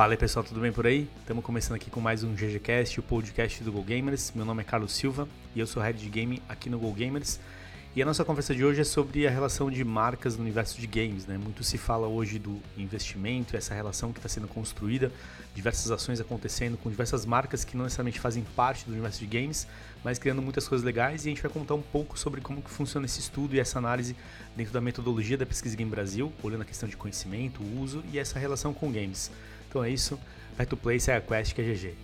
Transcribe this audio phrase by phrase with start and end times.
[0.00, 1.06] Fala aí pessoal, tudo bem por aí?
[1.18, 4.32] Estamos começando aqui com mais um GGCast, o podcast do Go Gamers.
[4.34, 7.38] Meu nome é Carlos Silva e eu sou head de game aqui no Go Gamers.
[7.94, 10.86] E a nossa conversa de hoje é sobre a relação de marcas no universo de
[10.86, 11.26] games.
[11.26, 11.36] Né?
[11.36, 15.12] Muito se fala hoje do investimento, essa relação que está sendo construída,
[15.54, 19.66] diversas ações acontecendo com diversas marcas que não necessariamente fazem parte do universo de games,
[20.02, 21.26] mas criando muitas coisas legais.
[21.26, 23.78] E a gente vai contar um pouco sobre como que funciona esse estudo e essa
[23.78, 24.16] análise
[24.56, 28.38] dentro da metodologia da Pesquisa Game Brasil, olhando a questão de conhecimento, uso e essa
[28.38, 29.30] relação com games.
[29.70, 30.18] Então é isso,
[30.56, 31.94] vai to play, sai a quest que é GG.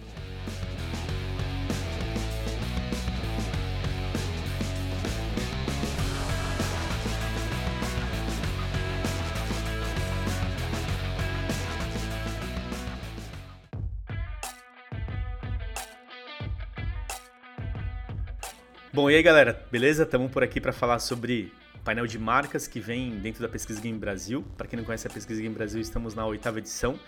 [18.93, 20.05] Bom, e aí galera, beleza?
[20.05, 21.53] Estamos por aqui para falar sobre
[21.87, 24.45] painel de marcas que vem dentro da Pesquisa Game Brasil.
[24.57, 26.99] Para quem não conhece a Pesquisa Game Brasil, estamos na oitava edição.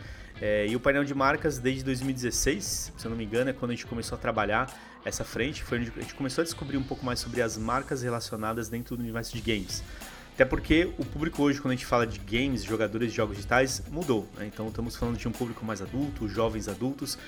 [0.40, 3.72] É, e o painel de marcas desde 2016, se eu não me engano, é quando
[3.72, 4.72] a gente começou a trabalhar
[5.04, 8.02] essa frente, foi onde a gente começou a descobrir um pouco mais sobre as marcas
[8.02, 9.82] relacionadas dentro do universo de games.
[10.34, 13.82] Até porque o público hoje, quando a gente fala de games, jogadores de jogos digitais,
[13.90, 14.28] mudou.
[14.36, 14.46] Né?
[14.46, 17.18] Então estamos falando de um público mais adulto, jovens adultos,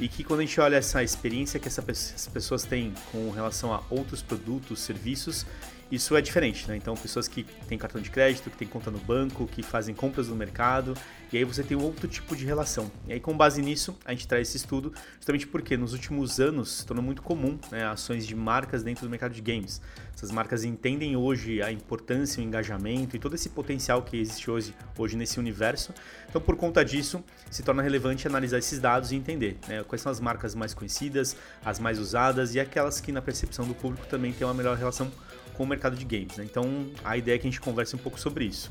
[0.00, 3.80] e que quando a gente olha essa experiência que essas pessoas têm com relação a
[3.88, 5.46] outros produtos, serviços,
[5.90, 6.76] isso é diferente, né?
[6.76, 10.28] Então, pessoas que têm cartão de crédito, que têm conta no banco, que fazem compras
[10.28, 10.94] no mercado,
[11.32, 12.90] e aí você tem outro tipo de relação.
[13.06, 16.78] E aí, com base nisso, a gente traz esse estudo, justamente porque nos últimos anos
[16.78, 19.80] se tornou muito comum né, ações de marcas dentro do mercado de games.
[20.14, 24.74] Essas marcas entendem hoje a importância, o engajamento e todo esse potencial que existe hoje,
[24.96, 25.92] hoje nesse universo.
[26.28, 30.10] Então, por conta disso, se torna relevante analisar esses dados e entender né, quais são
[30.10, 34.32] as marcas mais conhecidas, as mais usadas e aquelas que, na percepção do público, também
[34.32, 35.12] têm uma melhor relação
[35.56, 36.36] com o mercado de games.
[36.36, 36.44] Né?
[36.44, 38.70] Então, a ideia é que a gente converse um pouco sobre isso.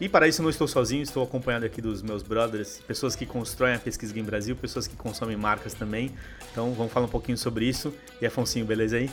[0.00, 3.24] E para isso, eu não estou sozinho, estou acompanhado aqui dos meus brothers, pessoas que
[3.24, 6.10] constroem a Pesquisa Game Brasil, pessoas que consomem marcas também.
[6.50, 7.94] Então, vamos falar um pouquinho sobre isso.
[8.20, 9.08] E Afonso, beleza aí?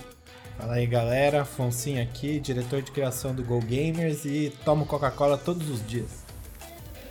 [0.57, 5.69] Fala aí galera, Foncinho aqui, diretor de criação do Go Gamers e tomo Coca-Cola todos
[5.69, 6.23] os dias.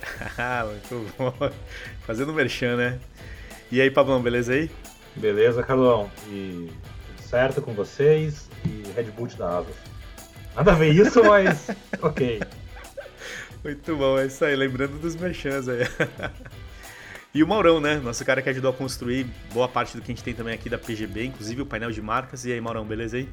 [0.91, 1.33] Muito bom.
[2.05, 2.99] Fazendo merchan, né?
[3.71, 4.69] E aí, Pablão, beleza aí?
[5.15, 6.09] Beleza, Carlão.
[6.27, 6.69] E
[7.07, 9.90] tudo certo com vocês e Red Bull da Asas.
[10.55, 11.69] Nada a ver isso, mas
[12.01, 12.41] ok.
[13.63, 14.55] Muito bom, é isso aí.
[14.55, 15.87] Lembrando dos merchans aí.
[17.33, 17.95] E o Maurão, né?
[17.95, 20.69] Nosso cara que ajudou a construir boa parte do que a gente tem também aqui
[20.69, 22.43] da PGB, inclusive o painel de marcas.
[22.43, 23.29] E aí, Maurão, beleza aí?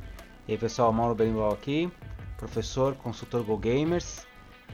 [0.47, 1.91] E aí, pessoal, Mauro Berimbau aqui,
[2.37, 4.25] professor, consultor Go Gamers.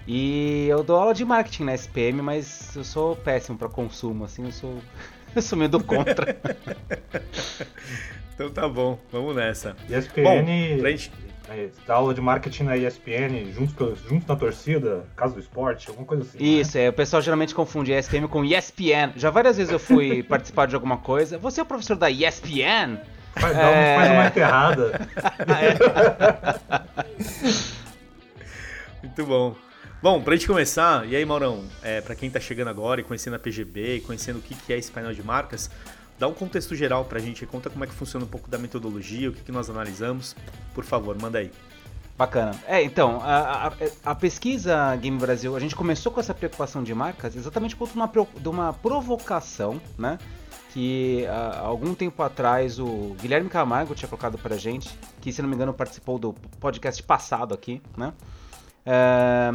[0.06, 4.44] E eu dou aula de marketing na SPM, mas eu sou péssimo para consumo, assim,
[4.44, 4.78] eu sou,
[5.34, 6.37] eu sou meio do contra.
[8.34, 9.75] então tá bom, vamos nessa.
[9.88, 11.11] ESPN, bom, pra gente...
[11.49, 16.06] É, dá aula de marketing na ESPN, junto, junto na torcida, Casa do Esporte, alguma
[16.06, 16.38] coisa assim.
[16.38, 16.44] Né?
[16.44, 16.84] Isso, né?
[16.84, 19.12] é, o pessoal geralmente confunde ESPN com ESPN.
[19.16, 21.37] Já várias vezes eu fui participar de alguma coisa.
[21.38, 22.99] Você é o professor da ESPN?
[23.37, 23.97] Faz, é...
[23.97, 25.09] faz uma enterrada.
[29.03, 29.55] Muito bom.
[30.03, 33.37] Bom, pra gente começar, e aí, Maurão, é, para quem tá chegando agora e conhecendo
[33.37, 35.71] a PGB, conhecendo o que, que é esse painel de marcas,
[36.19, 39.30] dá um contexto geral pra gente, conta como é que funciona um pouco da metodologia,
[39.30, 40.36] o que, que nós analisamos.
[40.75, 41.50] Por favor, manda aí.
[42.16, 42.54] Bacana.
[42.69, 43.72] É, então, a, a,
[44.04, 48.08] a, pesquisa Game Brasil, a gente começou com essa preocupação de marcas exatamente por uma,
[48.41, 50.19] de uma provocação, né?
[50.72, 55.48] Que há algum tempo atrás o Guilherme Camargo tinha colocado pra gente, que se não
[55.48, 58.12] me engano participou do podcast passado aqui, né?
[58.86, 59.50] É,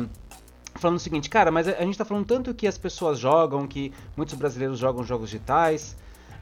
[0.76, 3.94] falando o seguinte, cara, mas a gente tá falando tanto que as pessoas jogam, que
[4.18, 5.96] muitos brasileiros jogam jogos digitais,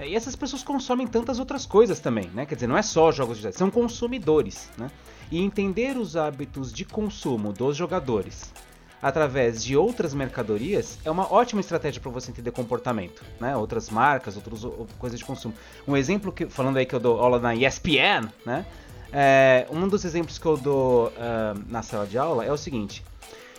[0.06, 2.46] e essas pessoas consomem tantas outras coisas também, né?
[2.46, 4.92] Quer dizer, não é só jogos digitais, são consumidores, né?
[5.32, 8.54] E entender os hábitos de consumo dos jogadores
[9.02, 13.56] através de outras mercadorias é uma ótima estratégia para você entender comportamento, né?
[13.56, 14.62] Outras marcas, outras
[14.98, 15.54] coisas de consumo.
[15.88, 18.66] Um exemplo que falando aí que eu dou aula na ESPN, né?
[19.12, 23.04] É, um dos exemplos que eu dou uh, na sala de aula é o seguinte: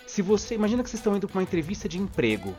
[0.07, 2.55] se você imagina que vocês estão indo para uma entrevista de emprego,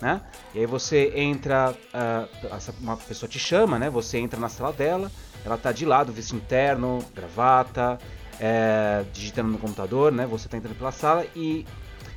[0.00, 0.20] né?
[0.54, 3.90] E aí você entra, uh, uma pessoa te chama, né?
[3.90, 5.10] Você entra na sala dela,
[5.44, 7.98] ela tá de lado, visto interno, gravata,
[8.40, 10.26] é, digitando no computador, né?
[10.26, 11.66] Você tá entrando pela sala e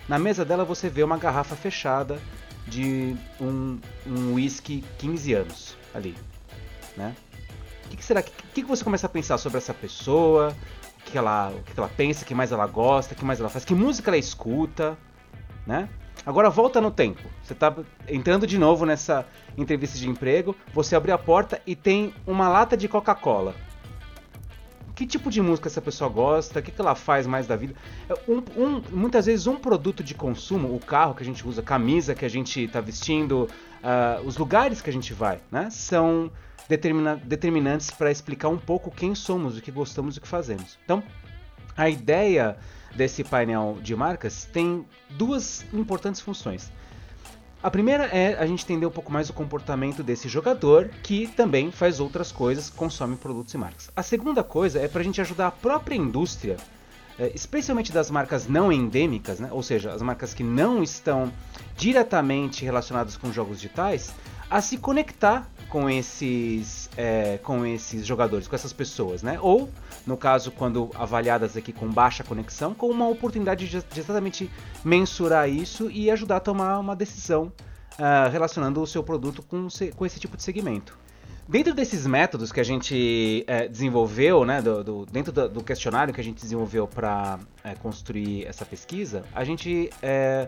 [0.08, 2.20] na mesa dela você vê uma garrafa fechada
[2.68, 6.16] de um, um whisky 15 anos ali,
[6.96, 7.16] né?
[7.86, 8.22] O que, que será?
[8.22, 10.56] Que, que, você começa a pensar sobre essa pessoa?
[11.00, 12.24] O que ela, o que ela pensa?
[12.24, 13.14] O que mais ela gosta?
[13.14, 13.66] O que mais ela faz?
[13.66, 14.98] Que música ela escuta?
[15.66, 15.90] Né?
[16.26, 17.22] Agora volta no tempo.
[17.44, 17.76] Você está
[18.08, 19.26] entrando de novo nessa
[19.58, 23.56] entrevista de emprego, você abre a porta e tem uma lata de Coca-Cola.
[24.96, 27.74] que tipo de música essa pessoa gosta, o que, que ela faz mais da vida.
[28.08, 31.62] É, um, um, muitas vezes um produto de consumo, o carro que a gente usa,
[31.62, 33.50] a camisa que a gente está vestindo,
[33.82, 36.32] uh, os lugares que a gente vai, né, são
[36.70, 40.78] determina determinantes para explicar um pouco quem somos, o que gostamos e o que fazemos.
[40.86, 41.04] Então,
[41.76, 42.58] a ideia
[42.96, 46.72] desse painel de marcas tem duas importantes funções.
[47.64, 51.72] A primeira é a gente entender um pouco mais o comportamento desse jogador, que também
[51.72, 53.92] faz outras coisas, consome produtos e marcas.
[53.96, 56.58] A segunda coisa é para a gente ajudar a própria indústria,
[57.20, 59.50] é, especialmente das marcas não endêmicas, né?
[59.52, 61.32] ou seja, as marcas que não estão
[61.78, 64.12] diretamente relacionadas com jogos digitais,
[64.50, 69.40] a se conectar com esses, é, com esses jogadores, com essas pessoas, né?
[69.40, 69.70] Ou,
[70.06, 74.50] no caso, quando avaliadas aqui com baixa conexão, com uma oportunidade de, exatamente
[74.84, 77.52] mensurar isso e ajudar a tomar uma decisão
[77.94, 80.98] uh, relacionando o seu produto com, com esse tipo de segmento.
[81.48, 86.14] Dentro desses métodos que a gente é, desenvolveu, né, do, do, dentro do, do, questionário
[86.14, 90.48] que a gente desenvolveu para é, construir essa pesquisa, a gente é,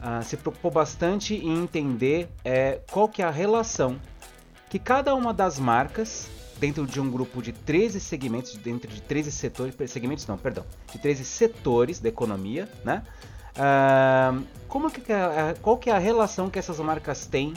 [0.00, 2.30] uh, se preocupou bastante em entender
[2.90, 3.98] qual que é a relação
[4.68, 9.32] que cada uma das marcas, dentro de um grupo de 13 segmentos, dentro de 13
[9.32, 13.02] setores, segmentos não, perdão, de 13 setores da economia, né?
[13.58, 17.54] Uh, como que é, qual que é a relação que essas marcas têm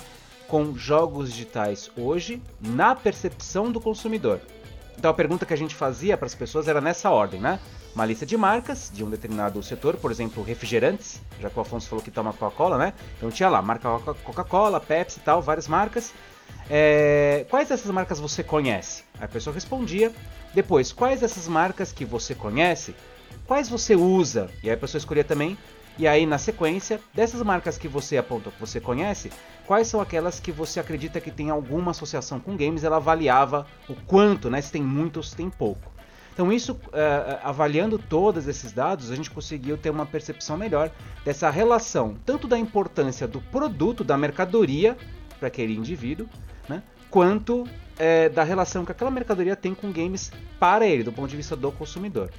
[0.48, 4.40] com jogos digitais hoje na percepção do consumidor?
[4.98, 7.60] Então a pergunta que a gente fazia para as pessoas era nessa ordem, né?
[7.94, 11.90] Uma lista de marcas de um determinado setor, por exemplo, refrigerantes, já que o Afonso
[11.90, 12.94] falou que toma Coca-Cola, né?
[13.18, 13.90] Então tinha lá marca
[14.24, 16.14] Coca-Cola, Pepsi e tal, várias marcas.
[16.70, 19.04] É, quais dessas marcas você conhece?
[19.20, 20.12] A pessoa respondia.
[20.54, 22.96] Depois, quais dessas marcas que você conhece?
[23.46, 24.50] Quais você usa?
[24.64, 25.58] E aí a pessoa escolhia também.
[25.98, 29.32] E aí, na sequência, dessas marcas que você apontou que você conhece,
[29.68, 32.84] quais são aquelas que você acredita que tem alguma associação com games?
[32.84, 34.62] Ela avaliava o quanto, né?
[34.62, 35.92] Se tem muito ou se tem pouco.
[36.34, 40.90] Então, isso, uh, avaliando todos esses dados, a gente conseguiu ter uma percepção melhor
[41.26, 44.98] dessa relação, tanto da importância do produto, da mercadoria
[45.42, 46.30] para aquele indivíduo,
[46.70, 46.84] né?
[47.10, 47.68] quanto
[47.98, 51.56] é, da relação que aquela mercadoria tem com games para ele, do ponto de vista
[51.56, 52.30] do consumidor.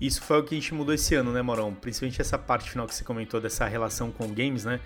[0.00, 1.74] Isso foi o que a gente mudou esse ano, né, Morão?
[1.74, 4.78] Principalmente essa parte final que você comentou dessa relação com games, né?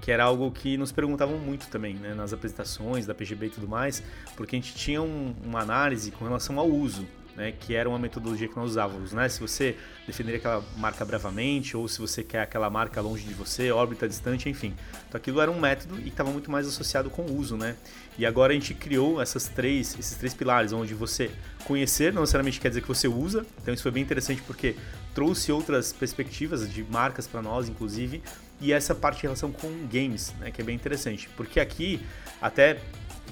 [0.00, 2.14] Que era algo que nos perguntavam muito também, né?
[2.14, 4.00] Nas apresentações da PGB e tudo mais,
[4.36, 7.04] porque a gente tinha um, uma análise com relação ao uso
[7.36, 9.28] né, que era uma metodologia que nós usávamos, né?
[9.28, 13.70] Se você defenderia aquela marca bravamente ou se você quer aquela marca longe de você,
[13.70, 14.74] órbita distante, enfim.
[15.08, 17.76] Então aquilo era um método e estava muito mais associado com o uso, né?
[18.18, 21.30] E agora a gente criou essas três, esses três pilares, onde você
[21.64, 23.46] conhecer não necessariamente quer dizer que você usa.
[23.62, 24.76] Então isso foi bem interessante porque
[25.14, 28.22] trouxe outras perspectivas de marcas para nós, inclusive,
[28.60, 32.00] e essa parte de relação com games, né, que é bem interessante, porque aqui
[32.40, 32.78] até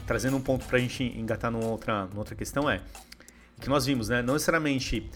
[0.07, 2.81] trazendo um ponto para a gente engatar numa outra, numa outra questão é
[3.61, 4.23] que nós vimos, né?
[4.23, 5.09] Não necessariamente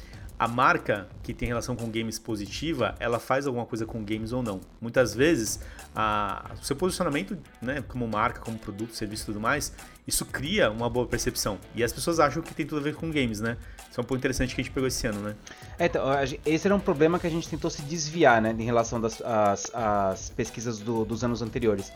[0.42, 4.42] a marca que tem relação com games positiva, ela faz alguma coisa com games ou
[4.42, 4.60] não.
[4.80, 5.60] Muitas vezes,
[5.94, 9.72] a, o seu posicionamento, né, como marca, como produto, serviço e tudo mais,
[10.04, 11.58] isso cria uma boa percepção.
[11.76, 13.56] E as pessoas acham que tem tudo a ver com games, né?
[13.88, 15.36] Isso é um ponto interessante que a gente pegou esse ano, né?
[15.78, 16.02] É, então,
[16.44, 20.80] esse era um problema que a gente tentou se desviar, né, em relação as pesquisas
[20.80, 21.92] do, dos anos anteriores.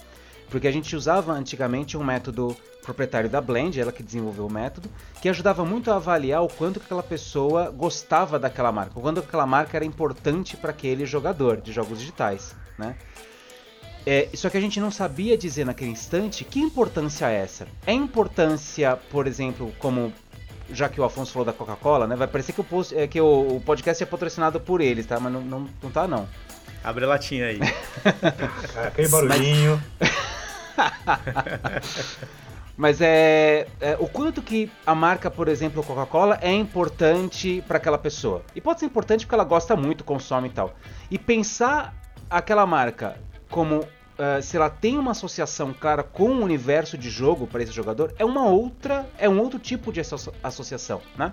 [0.50, 4.88] Porque a gente usava antigamente um método proprietário da Blend, ela que desenvolveu o método,
[5.20, 9.20] que ajudava muito a avaliar o quanto que aquela pessoa gostava daquela marca, o quanto
[9.20, 12.96] aquela marca era importante para aquele jogador de jogos digitais, né?
[14.08, 17.66] É, só que a gente não sabia dizer naquele instante que importância é essa.
[17.84, 20.12] É importância, por exemplo, como
[20.70, 22.14] já que o Afonso falou da Coca-Cola, né?
[22.14, 25.18] Vai parecer que, o, post, é, que o, o, podcast é patrocinado por eles, tá?
[25.18, 26.28] Mas não, não, não tá, não.
[26.86, 27.58] Abre a latinha aí.
[28.86, 29.82] Aquele barulhinho.
[32.78, 33.00] Mas...
[33.00, 38.44] É, é, o quanto que a marca, por exemplo, Coca-Cola, é importante para aquela pessoa.
[38.54, 40.76] E pode ser importante porque ela gosta muito, consome e tal.
[41.10, 41.92] E pensar
[42.30, 43.18] aquela marca
[43.50, 47.72] como uh, se ela tem uma associação clara com o universo de jogo para esse
[47.72, 50.00] jogador é uma outra, é um outro tipo de
[50.40, 51.32] associação, né?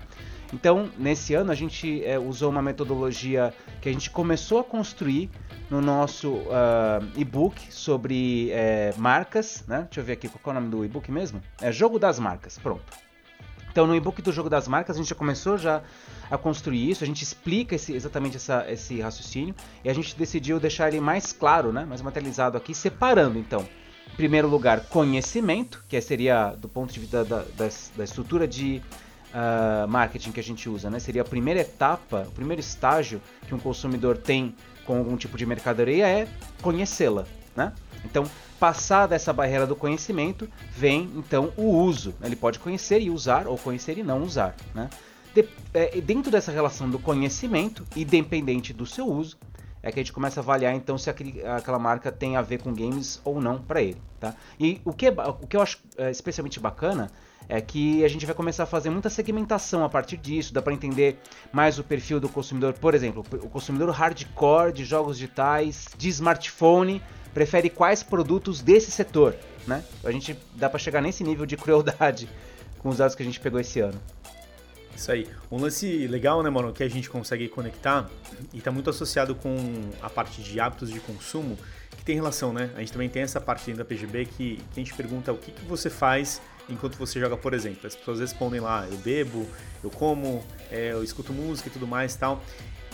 [0.54, 5.28] Então, nesse ano a gente é, usou uma metodologia que a gente começou a construir
[5.68, 9.82] no nosso uh, e-book sobre é, marcas, né?
[9.86, 11.42] Deixa eu ver aqui qual é o nome do e-book mesmo.
[11.60, 12.84] É Jogo das Marcas, pronto.
[13.72, 15.82] Então, no e-book do Jogo das Marcas, a gente já começou já
[16.30, 20.60] a construir isso, a gente explica esse, exatamente essa, esse raciocínio e a gente decidiu
[20.60, 23.68] deixar ele mais claro, né, mais materializado aqui, separando então,
[24.16, 28.80] primeiro lugar, conhecimento, que seria do ponto de vista da, da, da estrutura de
[29.34, 33.54] uh, marketing que a gente usa, né, seria a primeira etapa, o primeiro estágio que
[33.54, 36.28] um consumidor tem com algum tipo de mercadoria é
[36.62, 37.26] conhecê-la,
[37.56, 37.74] né?
[38.06, 38.26] Então,
[38.60, 42.14] passar dessa barreira do conhecimento, vem então o uso.
[42.22, 44.90] Ele pode conhecer e usar, ou conhecer e não usar, né?
[45.34, 49.38] de, é, dentro dessa relação do conhecimento, independente do seu uso,
[49.82, 52.62] é que a gente começa a avaliar então se aquele, aquela marca tem a ver
[52.62, 54.34] com games ou não para ele, tá?
[54.58, 57.12] E o que, é, o que eu acho é, especialmente bacana
[57.48, 60.74] é que a gente vai começar a fazer muita segmentação a partir disso, dá para
[60.74, 61.18] entender
[61.52, 67.02] mais o perfil do consumidor, por exemplo, o consumidor hardcore de jogos digitais, de smartphone,
[67.34, 69.36] prefere quais produtos desse setor,
[69.68, 69.84] né?
[70.04, 72.30] A gente dá para chegar nesse nível de crueldade
[72.80, 74.00] com os dados que a gente pegou esse ano.
[74.96, 75.28] Isso aí.
[75.52, 78.10] Um lance legal, né, mano, que a gente consegue conectar
[78.54, 79.56] e está muito associado com
[80.02, 81.58] a parte de hábitos de consumo,
[81.98, 82.70] que tem relação, né?
[82.76, 85.52] A gente também tem essa parte da PGB que, que a gente pergunta o que,
[85.52, 86.40] que você faz
[86.70, 87.86] enquanto você joga, por exemplo.
[87.86, 89.48] As pessoas respondem lá, eu bebo,
[89.84, 92.44] eu como, é, eu escuto música e tudo mais tal.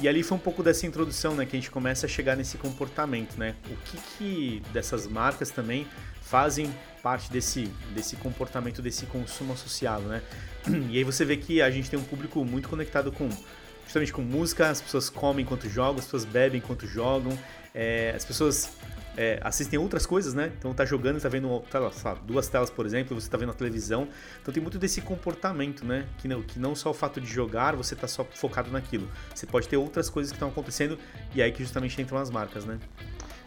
[0.01, 2.57] E ali foi um pouco dessa introdução, né, que a gente começa a chegar nesse
[2.57, 3.53] comportamento, né?
[3.69, 5.85] O que, que dessas marcas também
[6.21, 6.73] fazem
[7.03, 10.21] parte desse, desse comportamento, desse consumo associado, né?
[10.89, 13.29] E aí você vê que a gente tem um público muito conectado com
[13.83, 17.37] justamente com música, as pessoas comem enquanto jogam, as pessoas bebem enquanto jogam,
[17.73, 18.69] é, as pessoas
[19.17, 20.51] é, assistem outras coisas, né?
[20.57, 21.79] Então tá jogando, tá vendo tá,
[22.25, 24.07] duas telas, por exemplo, você tá vendo a televisão.
[24.41, 26.05] Então tem muito desse comportamento, né?
[26.17, 29.09] Que não, que não só o fato de jogar, você tá só focado naquilo.
[29.33, 30.97] Você pode ter outras coisas que estão acontecendo
[31.33, 32.79] e aí que justamente entram as marcas, né?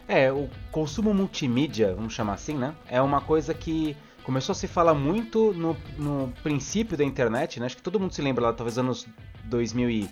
[0.07, 2.75] É, o consumo multimídia, vamos chamar assim, né?
[2.87, 7.65] É uma coisa que começou a se falar muito no, no princípio da internet, né?
[7.65, 9.07] Acho que todo mundo se lembra lá, talvez anos
[9.45, 10.09] 2000 e, e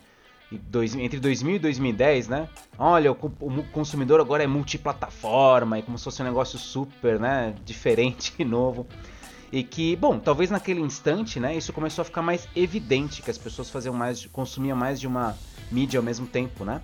[0.58, 2.50] dois, entre 2000 e 2010, né?
[2.77, 7.53] Olha, o, o, consumidor agora é multiplataforma e como se fosse um negócio super, né?
[7.65, 8.86] Diferente e novo.
[9.51, 11.55] E que, bom, talvez naquele instante, né?
[11.55, 15.38] Isso começou a ficar mais evidente, que as pessoas faziam mais, consumiam mais de uma
[15.72, 16.81] mídia ao mesmo tempo, né?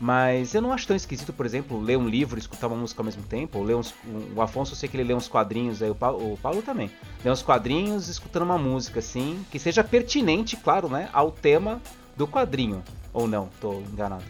[0.00, 3.00] Mas eu não acho tão esquisito, por exemplo, ler um livro e escutar uma música
[3.00, 3.58] ao mesmo tempo.
[3.58, 3.94] Ou ler uns,
[4.34, 6.90] o Afonso, eu sei que ele lê uns quadrinhos, aí o Paulo, o Paulo também.
[7.24, 11.80] Lê uns quadrinhos escutando uma música, assim, que seja pertinente, claro, né, ao tema
[12.16, 12.82] do quadrinho.
[13.14, 14.24] Ou não, tô enganado.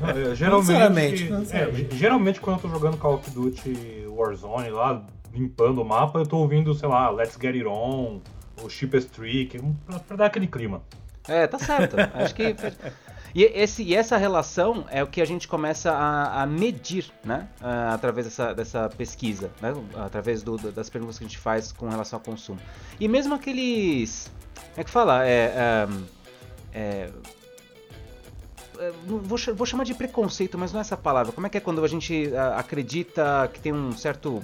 [0.00, 5.80] Não, eu, geralmente, é, geralmente quando eu tô jogando Call of Duty Warzone lá, limpando
[5.80, 8.20] o mapa, eu tô ouvindo, sei lá, Let's Get It On,
[8.60, 10.82] o Cheapest Trick, pra, pra dar aquele clima.
[11.28, 11.96] É, tá certo.
[12.14, 12.56] Acho que
[13.36, 17.46] e, esse, e essa relação é o que a gente começa a, a medir, né?
[17.60, 19.74] Uh, através dessa, dessa pesquisa, né?
[19.94, 22.58] através do, das perguntas que a gente faz com relação ao consumo.
[22.98, 24.32] E mesmo aqueles.
[24.54, 25.26] Como é que fala?
[25.26, 25.88] É, é,
[26.72, 27.10] é
[29.06, 31.32] vou, vou, chamar de preconceito, mas não é essa palavra.
[31.32, 34.42] Como é que é quando a gente acredita que tem um certo.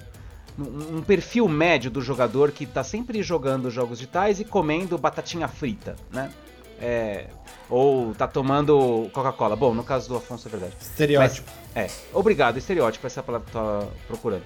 [0.59, 5.97] Um, perfil médio do jogador que está sempre jogando jogos digitais e comendo batatinha frita,
[6.13, 6.31] né?
[6.79, 7.29] É,
[7.71, 9.57] ou tá tomando Coca-Cola.
[9.57, 10.75] Bom, no caso do Afonso é verdade.
[10.79, 11.51] Estereótipo.
[11.75, 14.43] Mas, é, obrigado, estereótipo, essa é a palavra que eu tava procurando.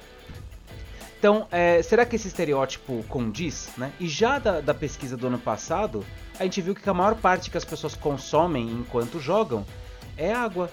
[1.26, 3.71] Então, é, será que esse estereótipo condiz?
[3.76, 3.90] Né?
[3.99, 6.06] E já da, da, pesquisa do ano passado,
[6.38, 9.66] a gente viu que a maior parte que as pessoas consomem enquanto jogam
[10.16, 10.71] é água,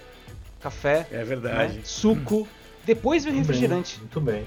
[0.61, 1.77] café, é verdade.
[1.77, 1.81] Né?
[1.83, 2.47] suco,
[2.85, 3.97] depois vem refrigerante.
[3.97, 4.45] Muito bem.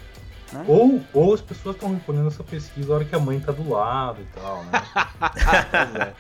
[0.53, 0.65] Né?
[0.69, 3.69] Ou, ou as pessoas estão respondendo essa pesquisa na hora que a mãe tá do
[3.69, 4.71] lado e tal, né?
[6.07, 6.13] é.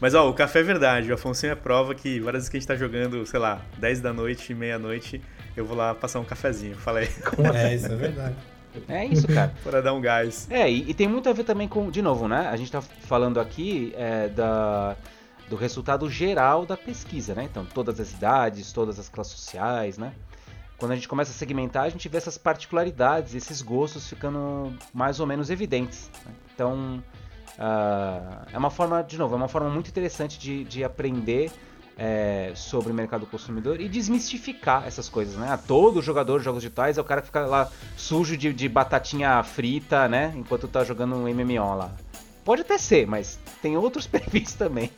[0.00, 1.08] Mas ó, o café é verdade.
[1.08, 4.00] O Afonso é prova que várias vezes que a gente tá jogando, sei lá, 10
[4.00, 5.22] da noite, meia-noite,
[5.56, 6.74] eu vou lá passar um cafezinho.
[6.74, 7.08] Falei.
[7.54, 8.34] É, isso é verdade.
[8.88, 9.52] É isso, cara.
[9.62, 10.48] Para dar um gás.
[10.50, 12.48] É, e, e, tem muito a ver também com, de novo, né?
[12.48, 14.96] A gente tá falando aqui é, da,
[15.48, 17.44] do resultado geral da pesquisa, né?
[17.44, 20.12] Então, todas as idades, todas as classes sociais, né?
[20.78, 25.20] Quando a gente começa a segmentar, a gente vê essas particularidades, esses gostos ficando mais
[25.20, 26.10] ou menos evidentes.
[26.24, 26.32] Né?
[26.54, 27.02] Então,
[27.60, 31.52] Uh, é uma forma, de novo, é uma forma muito interessante de, de aprender
[32.00, 35.48] é, sobre o mercado consumidor e desmistificar essas coisas, né?
[35.50, 38.68] Ah, todo jogador de jogos digitais é o cara que fica lá sujo de, de
[38.70, 40.32] batatinha frita, né?
[40.34, 41.92] Enquanto tá jogando um MMO lá.
[42.42, 44.90] Pode até ser, mas tem outros perfis também.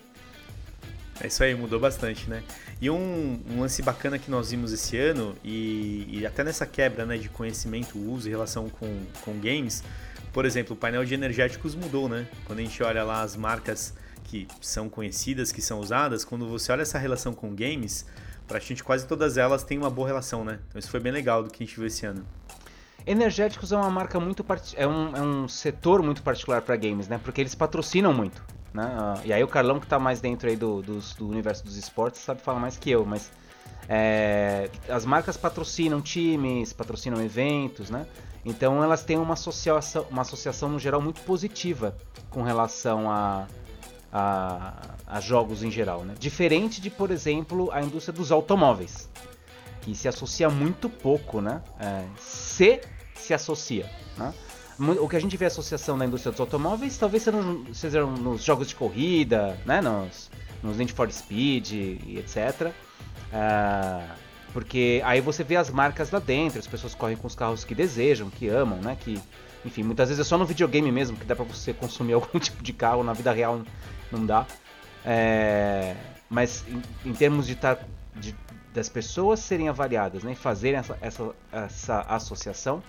[1.20, 2.44] É isso aí, mudou bastante, né?
[2.80, 7.04] E um, um lance bacana que nós vimos esse ano, e, e até nessa quebra
[7.04, 9.82] né, de conhecimento, uso e relação com, com games,
[10.32, 12.28] por exemplo, o painel de energéticos mudou, né?
[12.44, 13.92] Quando a gente olha lá as marcas
[14.32, 18.06] que são conhecidas, que são usadas, quando você olha essa relação com games,
[18.48, 20.58] praticamente quase todas elas têm uma boa relação, né?
[20.68, 22.24] Então isso foi bem legal do que a gente viu esse ano.
[23.06, 24.42] Energéticos é uma marca muito
[24.74, 27.20] é um, é um setor muito particular para games, né?
[27.22, 28.86] Porque eles patrocinam muito, né?
[28.86, 31.76] Uh, e aí o Carlão que está mais dentro aí do, do, do, universo dos
[31.76, 33.30] esportes sabe falar mais que eu, mas
[33.86, 38.06] é, as marcas patrocinam times, patrocinam eventos, né?
[38.46, 41.94] Então elas têm uma associação, uma associação no geral muito positiva
[42.30, 43.46] com relação a,
[44.12, 44.74] a,
[45.06, 46.04] a jogos em geral.
[46.04, 46.14] Né?
[46.18, 49.08] Diferente de, por exemplo, a indústria dos automóveis,
[49.80, 51.62] que se associa muito pouco, né?
[51.80, 52.80] É, se
[53.14, 53.88] se associa.
[54.16, 54.34] Né?
[55.00, 57.24] o que a gente vê associação na indústria dos automóveis talvez
[57.72, 59.80] sejam, nos jogos de corrida, né?
[59.80, 60.30] Nos,
[60.62, 62.72] nos Need for Speed e etc.
[63.32, 64.16] Ah,
[64.52, 67.74] porque aí você vê as marcas lá dentro, as pessoas correm com os carros que
[67.74, 68.96] desejam, que amam, né?
[68.98, 69.20] Que,
[69.64, 72.62] enfim, muitas vezes é só no videogame mesmo que dá pra você consumir algum tipo
[72.62, 73.62] de carro, na vida real
[74.12, 74.46] não dá.
[75.04, 75.96] É,
[76.28, 77.78] mas em, em, termos de, tar,
[78.14, 78.34] de,
[78.72, 80.34] das pessoas serem avaliadas, né?
[80.34, 82.82] Fazerem essa, essa, essa associação,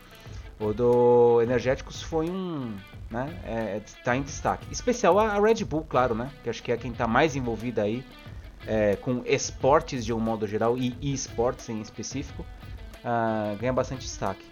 [0.60, 2.76] o do Energéticos foi um.
[3.10, 4.66] Né, é, tá em destaque.
[4.72, 6.32] Especial a Red Bull, claro, né?
[6.44, 8.04] Que acho que é quem está mais envolvida aí
[8.68, 12.46] é, com esportes de um modo geral e esportes em específico,
[13.04, 14.46] uh, ganha bastante destaque.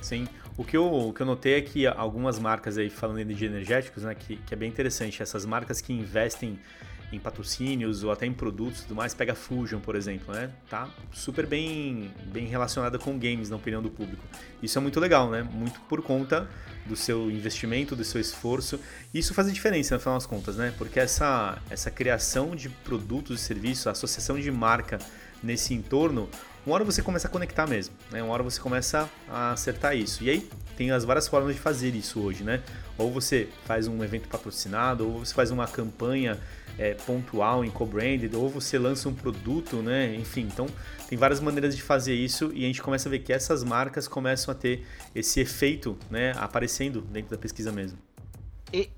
[0.00, 0.26] Sim.
[0.60, 4.02] O que, eu, o que eu notei é que algumas marcas aí, falando de energéticos,
[4.02, 6.58] né, que, que é bem interessante, essas marcas que investem
[7.10, 10.50] em patrocínios ou até em produtos e tudo mais, pega Fusion, por exemplo, né?
[10.68, 14.22] Tá super bem, bem relacionada com games, na opinião do público.
[14.62, 15.42] Isso é muito legal, né?
[15.42, 16.46] Muito por conta
[16.84, 18.78] do seu investimento, do seu esforço.
[19.14, 20.74] Isso faz a diferença, no final das contas, né?
[20.76, 24.98] Porque essa, essa criação de produtos e serviços, a associação de marca
[25.42, 26.28] nesse entorno,
[26.64, 28.22] uma hora você começa a conectar mesmo, né?
[28.22, 30.22] Uma hora você começa a acertar isso.
[30.22, 32.62] E aí tem as várias formas de fazer isso hoje, né?
[32.98, 36.38] Ou você faz um evento patrocinado, ou você faz uma campanha
[36.78, 40.14] é, pontual em co-branded, ou você lança um produto, né?
[40.14, 40.66] Enfim, então
[41.08, 44.06] tem várias maneiras de fazer isso e a gente começa a ver que essas marcas
[44.06, 46.32] começam a ter esse efeito, né?
[46.36, 47.98] Aparecendo dentro da pesquisa mesmo.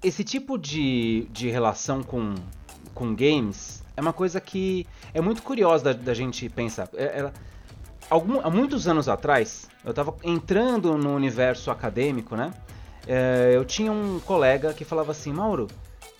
[0.03, 2.35] Esse tipo de, de relação com,
[2.93, 6.89] com games é uma coisa que é muito curiosa da, da gente pensar.
[6.95, 7.33] É, ela,
[8.13, 12.53] algum, há muitos anos atrás, eu estava entrando no universo acadêmico, né?
[13.07, 15.67] É, eu tinha um colega que falava assim, Mauro,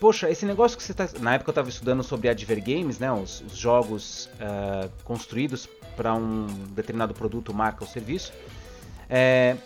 [0.01, 1.07] poxa, esse negócio que você está.
[1.21, 3.13] Na época eu estava estudando sobre advergames, né?
[3.13, 8.33] Os, os jogos uh, construídos para um determinado produto, marca ou serviço.
[9.09, 9.57] É,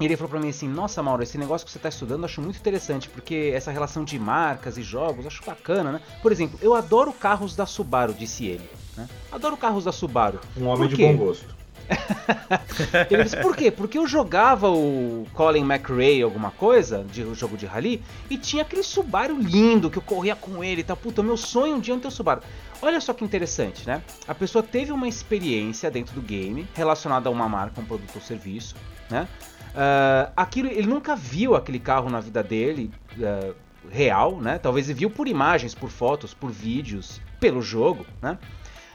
[0.00, 2.24] e ele falou para mim assim: Nossa, Mauro, esse negócio que você está estudando eu
[2.24, 6.00] acho muito interessante, porque essa relação de marcas e jogos eu acho bacana, né?
[6.22, 8.68] Por exemplo, eu adoro carros da Subaru, disse ele.
[8.96, 9.08] Né?
[9.30, 10.40] Adoro carros da Subaru.
[10.56, 11.62] Um homem de bom gosto.
[13.10, 13.70] ele disse, por quê?
[13.70, 18.62] Porque eu jogava o Colin McRae alguma coisa, de um jogo de rally, e tinha
[18.62, 20.96] aquele Subaru lindo que eu corria com ele e tal.
[20.96, 22.42] Puta, meu sonho um dia é ter um Subaru.
[22.80, 24.02] Olha só que interessante, né?
[24.26, 28.20] A pessoa teve uma experiência dentro do game relacionada a uma marca, um produto ou
[28.20, 28.74] serviço,
[29.10, 29.28] né?
[29.72, 33.54] Uh, aquilo, ele nunca viu aquele carro na vida dele uh,
[33.90, 34.58] real, né?
[34.58, 38.38] Talvez ele viu por imagens, por fotos, por vídeos, pelo jogo, né?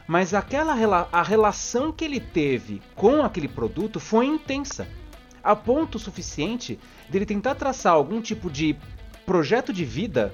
[0.07, 0.73] Mas aquela
[1.11, 4.87] a relação que ele teve com aquele produto foi intensa,
[5.43, 8.75] a ponto suficiente dele tentar traçar algum tipo de
[9.25, 10.33] projeto de vida,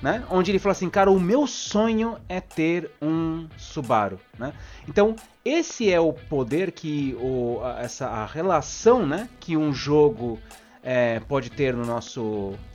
[0.00, 0.24] né?
[0.30, 4.52] Onde ele fala assim, cara, o meu sonho é ter um Subaru, né?
[4.88, 9.28] Então esse é o poder que o, essa a relação, né?
[9.40, 10.38] Que um jogo
[10.82, 12.22] é, pode ter no nosso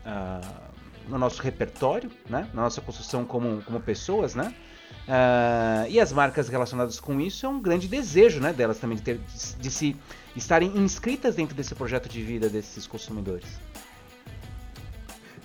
[0.06, 0.68] uh,
[1.08, 2.50] no nosso repertório, né?
[2.54, 4.54] Na nossa construção como, como pessoas, né?
[5.08, 9.04] Uh, e as marcas relacionadas com isso é um grande desejo né, delas também de,
[9.04, 9.20] ter,
[9.58, 9.96] de, se
[10.36, 13.48] estarem inscritas dentro desse projeto de vida desses consumidores.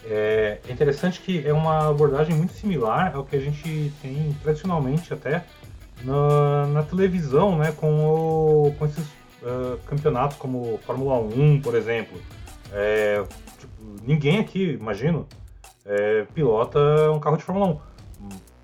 [0.05, 5.45] É interessante que é uma abordagem muito similar ao que a gente tem tradicionalmente até
[6.03, 9.05] na, na televisão, né, com, o, com esses
[9.43, 12.21] uh, campeonatos como Fórmula 1, por exemplo.
[12.73, 13.23] É,
[13.61, 13.73] tipo,
[14.03, 15.25] ninguém aqui, imagino,
[15.87, 16.81] é, pilota
[17.13, 17.92] um carro de Fórmula 1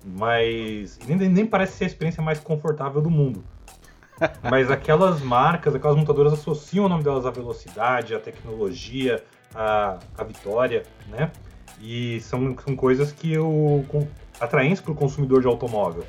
[0.03, 3.43] mas nem, nem parece ser a experiência mais confortável do mundo.
[4.49, 9.23] Mas aquelas marcas, aquelas montadoras associam o nome delas à velocidade, à tecnologia,
[9.55, 11.31] à, à vitória, né?
[11.81, 13.85] E são, são coisas que o
[14.39, 16.05] atraentes para o consumidor de automóvel.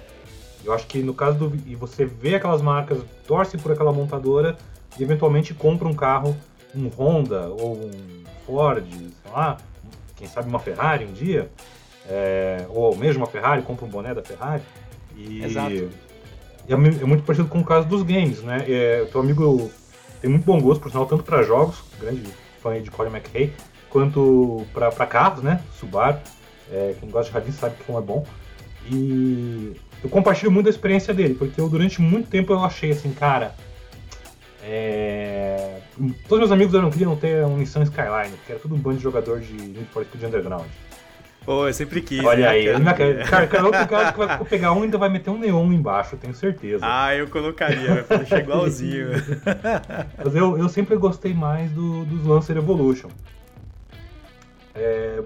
[0.64, 4.57] Eu acho que no caso do e você vê aquelas marcas, torce por aquela montadora
[4.98, 6.37] e eventualmente compra um carro,
[6.74, 9.57] um Honda ou um Ford, sei lá,
[10.16, 11.50] quem sabe uma Ferrari um dia,
[12.11, 14.62] é, ou mesmo a Ferrari, compra um boné da Ferrari.
[15.16, 15.88] E, Exato.
[16.68, 18.64] É, é, muito parecido com o caso dos games, né?
[18.68, 19.70] É, teu amigo
[20.20, 22.23] tem muito bom gosto, por sinal, tanto para jogos, grande
[22.61, 23.53] fã de Colin McRae,
[23.88, 25.62] quanto para carros, né?
[25.79, 26.18] Subaru.
[26.70, 28.25] É, quem gosta de rally sabe que é bom.
[28.90, 33.12] E eu compartilho muito da experiência dele, porque eu durante muito tempo eu achei assim,
[33.12, 33.55] cara.
[34.62, 35.81] É...
[36.29, 39.03] Todos meus amigos eram, queriam ter um Nissan Skyline, que era tudo um bando de
[39.03, 40.66] jogador de Need for Speed Underground.
[41.44, 42.24] Pô, eu sempre quis.
[42.24, 45.31] Olha né, aí, cara, cara, cara, outro cara que vai pegar um ainda vai meter
[45.31, 46.85] um neon embaixo, tenho certeza.
[46.87, 49.09] Ah, eu colocaria, vai deixar igualzinho.
[50.22, 53.09] Mas eu, eu sempre gostei mais do, dos Lancer Evolution.
[54.74, 55.22] É,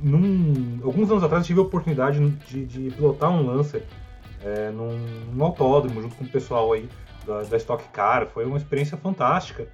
[0.00, 3.84] num, alguns anos atrás eu tive a oportunidade de, de pilotar um Lancer
[4.42, 4.98] é, num,
[5.32, 6.88] num, autódromo junto com o pessoal aí
[7.26, 8.26] da, da Stock Car.
[8.26, 9.68] Foi uma experiência fantástica.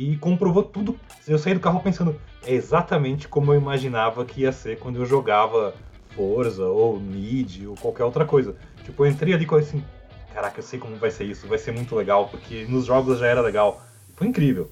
[0.00, 0.98] E comprovou tudo.
[1.28, 5.04] Eu saí do carro pensando, é exatamente como eu imaginava que ia ser quando eu
[5.04, 5.74] jogava
[6.16, 8.56] Forza ou Need ou qualquer outra coisa.
[8.82, 9.84] Tipo, eu entrei ali com assim,
[10.32, 13.26] caraca, eu sei como vai ser isso, vai ser muito legal, porque nos jogos já
[13.26, 13.82] era legal.
[14.16, 14.70] Foi incrível.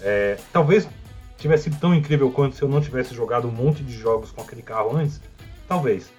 [0.00, 0.88] É, talvez
[1.38, 4.42] tivesse sido tão incrível quanto se eu não tivesse jogado um monte de jogos com
[4.42, 5.20] aquele carro antes,
[5.66, 6.12] talvez.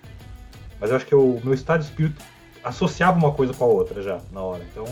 [0.82, 2.22] Mas eu acho que o meu estado de espírito
[2.62, 4.66] associava uma coisa com a outra já na hora.
[4.70, 4.86] Então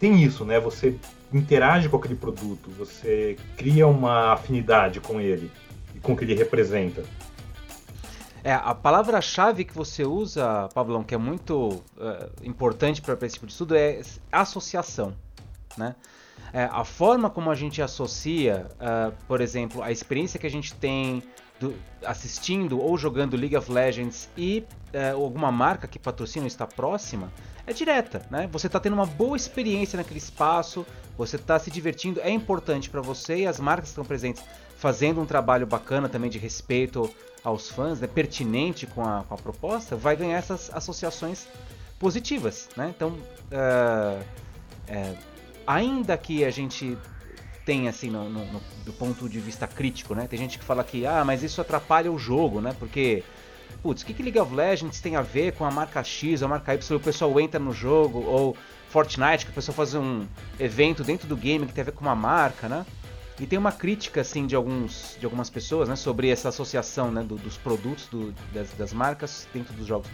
[0.00, 0.58] tem isso, né?
[0.58, 0.98] Você
[1.34, 5.50] interage com aquele produto, você cria uma afinidade com ele
[5.94, 7.02] e com o que ele representa.
[8.42, 13.46] É, a palavra-chave que você usa, Pablão, que é muito uh, importante para esse tipo
[13.46, 15.14] de estudo é associação,
[15.78, 15.96] né?
[16.52, 20.74] É, a forma como a gente associa, uh, por exemplo, a experiência que a gente
[20.74, 21.22] tem
[21.58, 27.32] do, assistindo ou jogando League of Legends e uh, alguma marca que patrocina está próxima,
[27.66, 28.48] é direta, né?
[28.52, 33.00] Você está tendo uma boa experiência naquele espaço, você está se divertindo, é importante para
[33.00, 34.42] você e as marcas estão presentes
[34.76, 37.10] fazendo um trabalho bacana também de respeito
[37.42, 41.46] aos fãs, né, pertinente com a, com a proposta, vai ganhar essas associações
[41.98, 42.92] positivas, né?
[42.94, 44.24] Então, uh,
[44.88, 45.14] é,
[45.66, 46.98] ainda que a gente
[47.64, 50.26] tenha assim no, no, no, do ponto de vista crítico, né?
[50.26, 52.74] Tem gente que fala que ah, mas isso atrapalha o jogo, né?
[52.78, 53.22] Porque
[53.84, 56.46] putz, o que, que League of Legends tem a ver com a marca X ou
[56.46, 56.96] a marca Y?
[56.96, 58.56] O pessoal entra no jogo, ou
[58.88, 60.26] Fortnite, que o pessoal faz um
[60.58, 62.86] evento dentro do game que tem a ver com uma marca, né?
[63.38, 65.96] E tem uma crítica, assim, de, alguns, de algumas pessoas, né?
[65.96, 70.08] Sobre essa associação né, do, dos produtos, do, das, das marcas dentro dos jogos.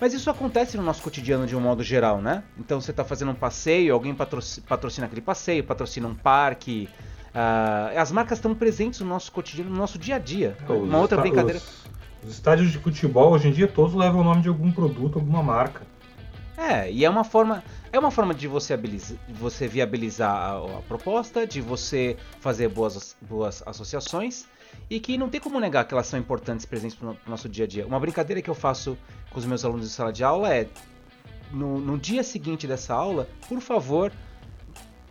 [0.00, 2.42] Mas isso acontece no nosso cotidiano de um modo geral, né?
[2.58, 6.88] Então você está fazendo um passeio, alguém patrocina aquele passeio, patrocina um parque.
[7.34, 10.56] Uh, as marcas estão presentes no nosso cotidiano, no nosso dia a dia.
[10.68, 11.58] Uma outra brincadeira.
[11.58, 11.83] Os,
[12.24, 15.42] os estádios de futebol hoje em dia todos levam o nome de algum produto, alguma
[15.42, 15.82] marca.
[16.56, 18.78] É, e é uma forma, é uma forma de você,
[19.28, 24.46] você viabilizar a, a, proposta, de você fazer boas, boas associações
[24.88, 27.64] e que não tem como negar que elas são importantes presentes para o nosso dia
[27.64, 27.86] a dia.
[27.86, 28.96] Uma brincadeira que eu faço
[29.30, 30.68] com os meus alunos de sala de aula é
[31.50, 34.12] no, no dia seguinte dessa aula, por favor,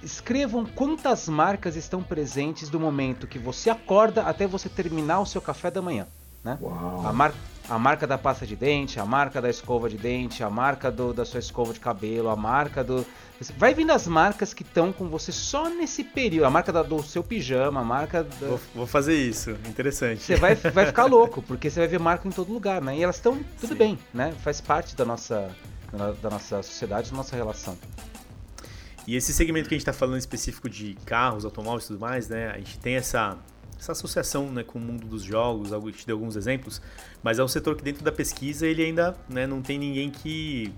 [0.02, 5.42] escrevam quantas marcas estão presentes do momento que você acorda até você terminar o seu
[5.42, 6.08] café da manhã.
[6.44, 6.58] Né?
[7.06, 7.34] A, mar
[7.70, 11.14] a marca da pasta de dente, a marca da escova de dente, a marca do,
[11.14, 13.06] da sua escova de cabelo, a marca do.
[13.58, 16.46] Vai vindo as marcas que estão com você só nesse período.
[16.46, 18.24] A marca da, do seu pijama, a marca.
[18.24, 18.48] Da...
[18.48, 20.22] Vou, vou, fazer isso, interessante.
[20.22, 22.98] Você vai, vai ficar louco, porque você vai ver marca em todo lugar, né?
[22.98, 23.80] E elas estão tudo Sim.
[23.80, 24.34] bem, né?
[24.44, 25.50] Faz parte da nossa,
[26.22, 27.78] da nossa sociedade, da nossa relação.
[29.08, 32.28] E esse segmento que a gente está falando específico de carros, automóveis e tudo mais,
[32.28, 32.52] né?
[32.52, 33.38] A gente tem essa
[33.84, 36.82] essa associação né, com o mundo dos jogos, eu te dei alguns exemplos,
[37.22, 40.74] mas é um setor que dentro da pesquisa ele ainda né, não tem ninguém que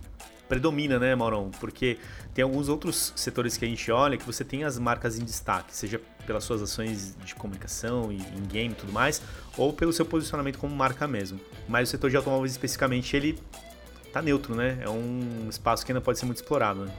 [0.50, 1.52] predomina, né, Maurão?
[1.60, 1.98] Porque
[2.34, 5.76] tem alguns outros setores que a gente olha que você tem as marcas em destaque,
[5.76, 9.22] seja pelas suas ações de comunicação e em game e tudo mais,
[9.56, 11.40] ou pelo seu posicionamento como marca mesmo.
[11.68, 13.40] Mas o setor de automóveis especificamente ele
[14.12, 14.80] tá neutro, né?
[14.82, 16.86] É um espaço que ainda pode ser muito explorado.
[16.86, 16.92] Né?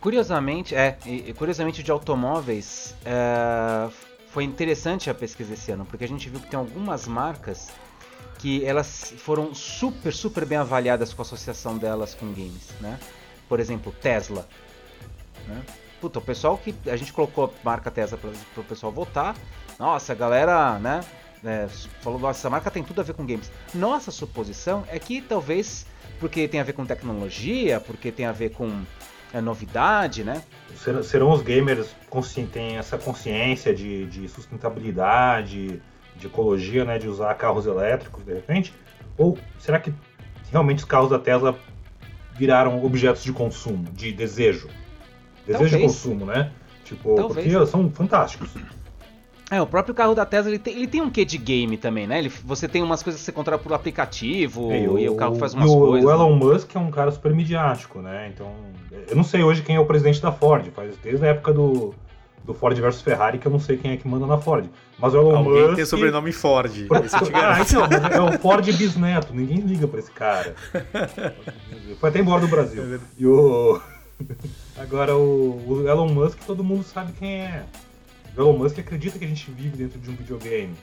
[0.00, 0.96] Curiosamente, é,
[1.36, 3.90] curiosamente de automóveis, é,
[4.30, 7.68] foi interessante a pesquisa esse ano, porque a gente viu que tem algumas marcas
[8.38, 12.98] que elas foram super, super bem avaliadas com a associação delas com games, né?
[13.48, 14.48] Por exemplo, Tesla.
[15.46, 15.62] Né?
[16.00, 19.36] Puta, o pessoal que a gente colocou a marca Tesla para o pessoal votar,
[19.78, 21.00] nossa, a galera, né?
[21.44, 21.66] É,
[22.00, 23.50] falou, nossa, essa marca tem tudo a ver com games.
[23.74, 25.86] Nossa suposição é que talvez
[26.20, 28.84] porque tem a ver com tecnologia, porque tem a ver com
[29.32, 30.42] é novidade, né?
[31.02, 31.94] Serão os gamers
[32.52, 35.80] têm essa consciência de, de sustentabilidade,
[36.16, 38.74] de ecologia, né, de usar carros elétricos de repente?
[39.16, 39.92] Ou será que
[40.50, 41.58] realmente os carros da Tesla
[42.34, 44.68] viraram objetos de consumo, de desejo?
[45.46, 45.70] Desejo Talvez.
[45.70, 46.52] de consumo, né?
[46.84, 47.52] Tipo, Talvez.
[47.52, 48.50] porque são fantásticos.
[49.50, 52.06] É, o próprio carro da Tesla ele tem, ele tem um quê de game também,
[52.06, 52.20] né?
[52.20, 55.16] Ele, você tem umas coisas que você controla por aplicativo é, e, o, e, o,
[55.16, 56.08] carro faz umas o, coisas.
[56.08, 58.30] O Elon Musk é um cara super midiático, né?
[58.32, 58.52] Então,
[59.08, 61.92] eu não sei hoje quem é o presidente da Ford, faz desde a época do,
[62.44, 64.66] do Ford versus Ferrari que eu não sei quem é que manda na Ford.
[64.96, 65.74] Mas o Elon Alguém Musk...
[65.74, 66.72] tem sobrenome Ford.
[67.34, 70.54] ah, então, é o Ford bisneto, ninguém liga pra esse cara.
[71.98, 72.94] Foi até embora do Brasil.
[72.94, 73.80] É e o...
[74.78, 77.64] Agora o, o Elon Musk todo mundo sabe quem é.
[78.36, 80.74] Elon Musk acredita que a gente vive dentro de um videogame.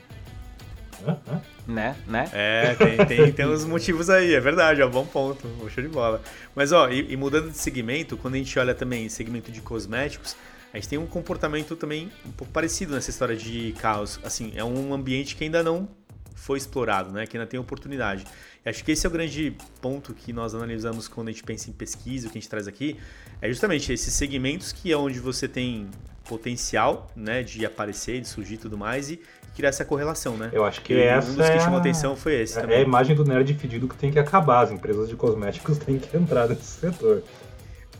[1.06, 1.18] Hã?
[1.28, 1.42] Hã?
[1.66, 2.28] Né, né?
[2.32, 6.20] É, tem, tem, tem uns motivos aí, é verdade, ó, bom ponto, show de bola.
[6.54, 10.36] Mas ó, e, e, mudando de segmento, quando a gente olha também segmento de cosméticos,
[10.72, 14.20] a gente tem um comportamento também um pouco parecido nessa história de carros.
[14.22, 15.88] Assim, é um ambiente que ainda não
[16.34, 17.26] foi explorado, né?
[17.26, 18.24] Que ainda tem oportunidade.
[18.64, 21.70] E acho que esse é o grande ponto que nós analisamos quando a gente pensa
[21.70, 22.96] em pesquisa, o que a gente traz aqui,
[23.40, 25.88] é justamente esses segmentos que é onde você tem
[26.28, 29.20] potencial, né, de aparecer, de surgir e tudo mais, e
[29.56, 30.50] criar essa correlação, né?
[30.52, 31.80] Eu acho que e essa um dos que é chamou a...
[31.80, 32.76] atenção foi esse é, também.
[32.76, 35.98] É a imagem do nerd fedido que tem que acabar, as empresas de cosméticos têm
[35.98, 37.24] que entrar nesse setor.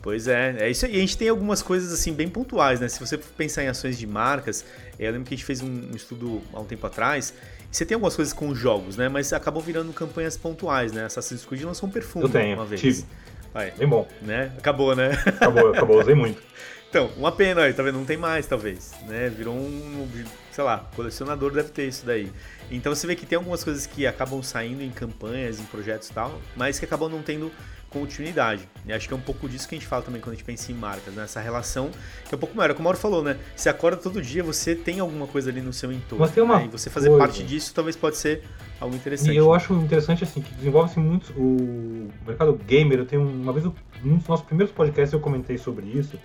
[0.00, 0.96] Pois é, é isso aí.
[0.96, 2.88] A gente tem algumas coisas assim bem pontuais, né?
[2.88, 4.64] Se você pensar em ações de marcas,
[4.98, 7.34] eu lembro que a gente fez um estudo há um tempo atrás.
[7.70, 9.08] Você tem algumas coisas com jogos, né?
[9.08, 11.06] Mas acabou virando campanhas pontuais, né?
[11.06, 12.80] Assassin's Creed lançou um perfume eu tenho, uma vez.
[12.80, 13.04] Tive.
[13.52, 13.72] Vai.
[13.72, 14.06] Bem bom.
[14.22, 14.52] Né?
[14.56, 15.10] Acabou, né?
[15.26, 16.40] Acabou, acabou, usei muito.
[16.88, 17.98] Então, uma pena aí, tá vendo?
[17.98, 19.28] Não tem mais, talvez, né?
[19.28, 20.08] Virou um,
[20.50, 22.32] sei lá, colecionador deve ter isso daí.
[22.70, 26.12] Então você vê que tem algumas coisas que acabam saindo em campanhas, em projetos e
[26.12, 27.52] tal, mas que acabam não tendo
[27.90, 28.68] continuidade.
[28.86, 30.44] E acho que é um pouco disso que a gente fala também quando a gente
[30.44, 31.24] pensa em marcas, né?
[31.24, 31.90] Essa relação
[32.26, 32.70] que é um pouco maior.
[32.70, 33.38] Como o Mauro falou, né?
[33.54, 36.24] Você acorda todo dia, você tem alguma coisa ali no seu entorno.
[36.24, 36.64] Mas tem uma né?
[36.66, 37.24] E você fazer coisa.
[37.24, 38.42] parte disso talvez pode ser
[38.80, 39.32] algo interessante.
[39.32, 42.98] E eu acho interessante assim que desenvolve-se muito o mercado gamer.
[42.98, 43.64] Eu tenho uma vez
[44.02, 46.18] num dos nossos primeiros podcasts eu comentei sobre isso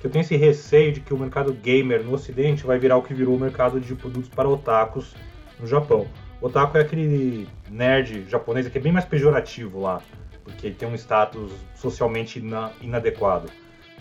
[0.00, 3.02] que eu tenho esse receio de que o mercado gamer no Ocidente vai virar o
[3.02, 5.14] que virou o mercado de produtos para otakus
[5.60, 6.06] no Japão.
[6.40, 10.00] Otaku é aquele nerd japonês que é bem mais pejorativo lá,
[10.42, 13.50] porque ele tem um status socialmente ina inadequado.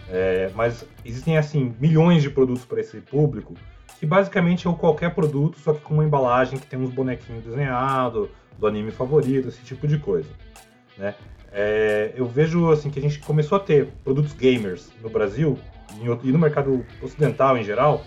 [0.10, 3.54] É, mas existem assim milhões de produtos para esse público
[4.00, 8.30] que basicamente é qualquer produto, só que com uma embalagem que tem uns bonequinhos desenhados,
[8.58, 10.30] do anime favorito, esse tipo de coisa.
[10.98, 11.14] Né?
[11.52, 15.58] É, eu vejo assim que a gente começou a ter produtos gamers no Brasil
[16.24, 18.04] e no mercado ocidental em geral,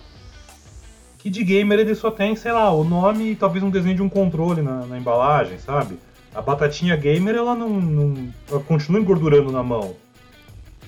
[1.19, 4.03] que de gamer ele só tem, sei lá, o nome e talvez um desenho de
[4.03, 5.99] um controle na, na embalagem, sabe?
[6.35, 9.95] A batatinha gamer, ela não, não ela continua engordurando na mão.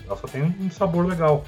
[0.04, 1.44] Ela só tem um sabor legal.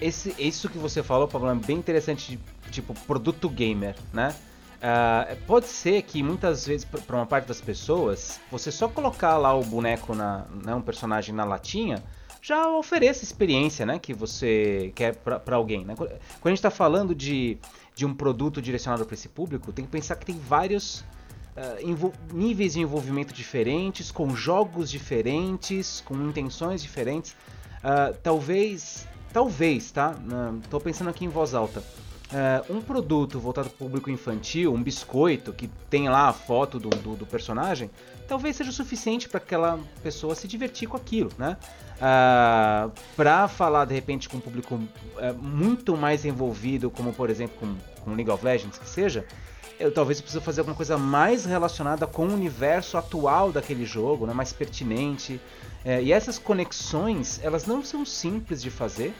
[0.00, 2.40] Esse, isso que você falou, Pablo, é bem interessante,
[2.70, 4.34] tipo, produto gamer, né?
[4.80, 9.54] Uh, pode ser que muitas vezes, para uma parte das pessoas, você só colocar lá
[9.54, 12.02] o boneco, na, né, um personagem na latinha,
[12.42, 15.84] já ofereça experiência né, que você quer para alguém.
[15.84, 15.94] Né?
[15.94, 17.58] Quando a gente está falando de,
[17.94, 21.00] de um produto direcionado para esse público, tem que pensar que tem vários
[21.56, 27.32] uh, níveis de envolvimento diferentes, com jogos diferentes, com intenções diferentes.
[27.32, 30.14] Uh, talvez, talvez, tá?
[30.62, 31.82] Estou uh, pensando aqui em voz alta.
[32.30, 36.78] Uh, um produto voltado para o público infantil, um biscoito que tem lá a foto
[36.78, 37.90] do, do, do personagem,
[38.30, 41.56] talvez seja o suficiente para aquela pessoa se divertir com aquilo, né?
[41.96, 47.56] Uh, para falar de repente com um público uh, muito mais envolvido, como por exemplo
[47.58, 49.26] com, com League of Legends, que seja,
[49.80, 54.32] eu talvez precise fazer alguma coisa mais relacionada com o universo atual daquele jogo, né?
[54.32, 55.40] mais pertinente.
[55.84, 59.12] Uh, e essas conexões, elas não são simples de fazer,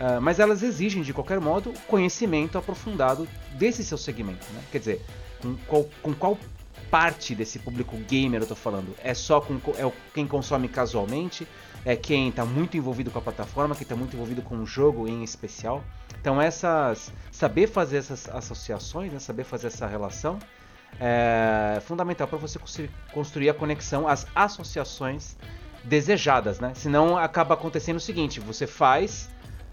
[0.00, 4.44] Uh, mas elas exigem, de qualquer modo, conhecimento aprofundado desse seu segmento.
[4.52, 4.60] Né?
[4.72, 5.02] Quer dizer,
[5.40, 6.38] com qual, com qual
[6.90, 8.94] parte desse público gamer eu estou falando?
[9.02, 11.46] É só com é quem consome casualmente?
[11.84, 15.08] É quem está muito envolvido com a plataforma, quem está muito envolvido com o jogo
[15.08, 15.82] em especial?
[16.20, 19.18] Então, essas saber fazer essas associações, né?
[19.18, 20.38] saber fazer essa relação,
[21.00, 22.58] é fundamental para você
[23.12, 25.36] construir a conexão, as associações
[25.82, 26.72] desejadas, né?
[26.74, 29.28] Senão acaba acontecendo o seguinte: você faz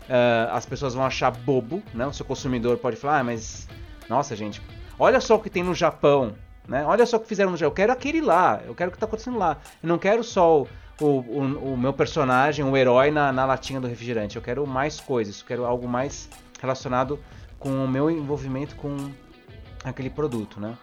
[0.09, 2.05] uh, as pessoas vão achar bobo, né?
[2.07, 3.67] O seu consumidor pode falar, ah, mas
[4.09, 4.61] nossa, gente,
[4.97, 6.35] olha só o que tem no Japão,
[6.69, 6.85] né?
[6.85, 7.71] Olha só o que fizeram no Japão.
[7.71, 9.57] Eu quero aquele lá, eu quero o que está acontecendo lá.
[9.81, 10.67] Eu não quero só o,
[11.01, 14.35] o, o meu personagem, o herói na, na latinha do refrigerante.
[14.35, 16.29] Eu quero mais coisas, eu quero algo mais
[16.61, 17.19] relacionado
[17.57, 19.11] com o meu envolvimento com
[19.83, 20.77] aquele produto, né?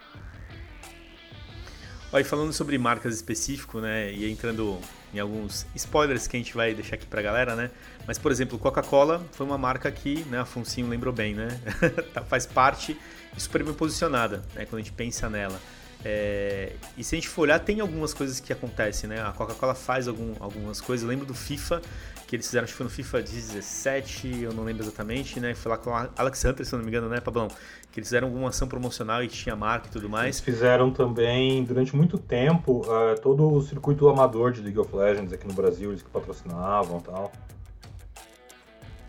[2.11, 4.79] Olha, falando sobre marcas específico, né, e entrando
[5.13, 7.69] em alguns spoilers que a gente vai deixar aqui pra galera, né,
[8.07, 11.59] mas, por exemplo, Coca-Cola foi uma marca que, né, a Foncinho lembrou bem, né,
[12.13, 12.97] tá, faz parte
[13.35, 15.59] e super bem posicionada, né, quando a gente pensa nela.
[16.05, 19.21] É, e se a gente for olhar, tem algumas coisas que acontecem, né?
[19.21, 21.03] A Coca-Cola faz algum, algumas coisas.
[21.03, 21.81] Eu lembro do FIFA,
[22.27, 25.55] que eles fizeram, acho que foi no FIFA 17, eu não lembro exatamente, né?
[25.55, 27.47] Foi lá com o Alex Hunter, se não me engano, né, Pablão?
[27.91, 30.25] Que eles fizeram alguma ação promocional e tinha marca e tudo mais.
[30.25, 35.33] Eles fizeram também, durante muito tempo, uh, todo o circuito amador de League of Legends
[35.33, 37.31] aqui no Brasil, eles que patrocinavam e tal.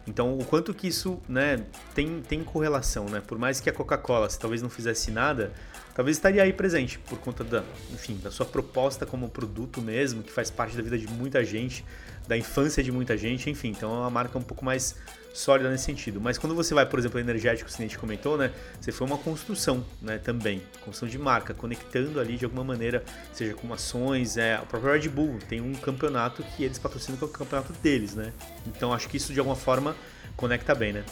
[0.07, 3.20] Então, o quanto que isso né, tem, tem correlação, né?
[3.20, 5.53] Por mais que a Coca-Cola, se talvez não fizesse nada,
[5.99, 10.31] talvez estaria aí presente por conta da, enfim, da sua proposta como produto mesmo, que
[10.31, 11.85] faz parte da vida de muita gente,
[12.29, 13.71] da infância de muita gente, enfim.
[13.71, 14.95] Então, é uma marca um pouco mais
[15.35, 16.21] sólida nesse sentido.
[16.21, 18.53] Mas quando você vai, por exemplo, energético, a gente comentou, né?
[18.81, 20.19] Você foi uma construção, né?
[20.19, 24.93] Também, construção de marca, conectando ali de alguma maneira, seja com ações, é, o próprio
[24.93, 28.33] Red Bull tem um campeonato que eles patrocinam que é o campeonato deles, né?
[28.69, 29.97] Então acho que isso de alguma forma
[30.37, 31.05] conecta bem, né?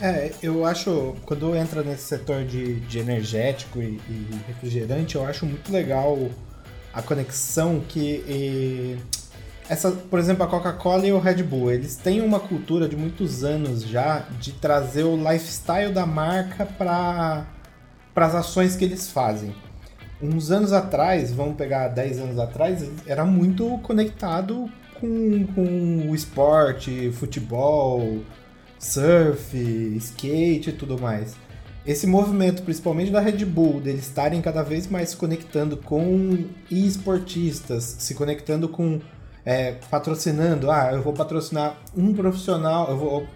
[0.00, 5.46] É, eu acho, quando entra nesse setor de, de energético e, e refrigerante, eu acho
[5.46, 6.18] muito legal
[6.92, 8.22] a conexão que.
[8.28, 8.96] E
[9.68, 13.42] essa, por exemplo, a Coca-Cola e o Red Bull, eles têm uma cultura de muitos
[13.42, 17.46] anos já de trazer o lifestyle da marca para
[18.14, 19.54] as ações que eles fazem.
[20.22, 27.10] Uns anos atrás, vamos pegar 10 anos atrás, era muito conectado com, com o esporte,
[27.12, 28.22] futebol,
[28.78, 29.56] surf,
[29.96, 31.34] skate e tudo mais.
[31.86, 37.84] Esse movimento, principalmente da Red Bull, deles estarem cada vez mais se conectando com esportistas,
[37.98, 39.00] se conectando com
[39.46, 43.26] é, patrocinando, ah, eu vou patrocinar um profissional, eu vou,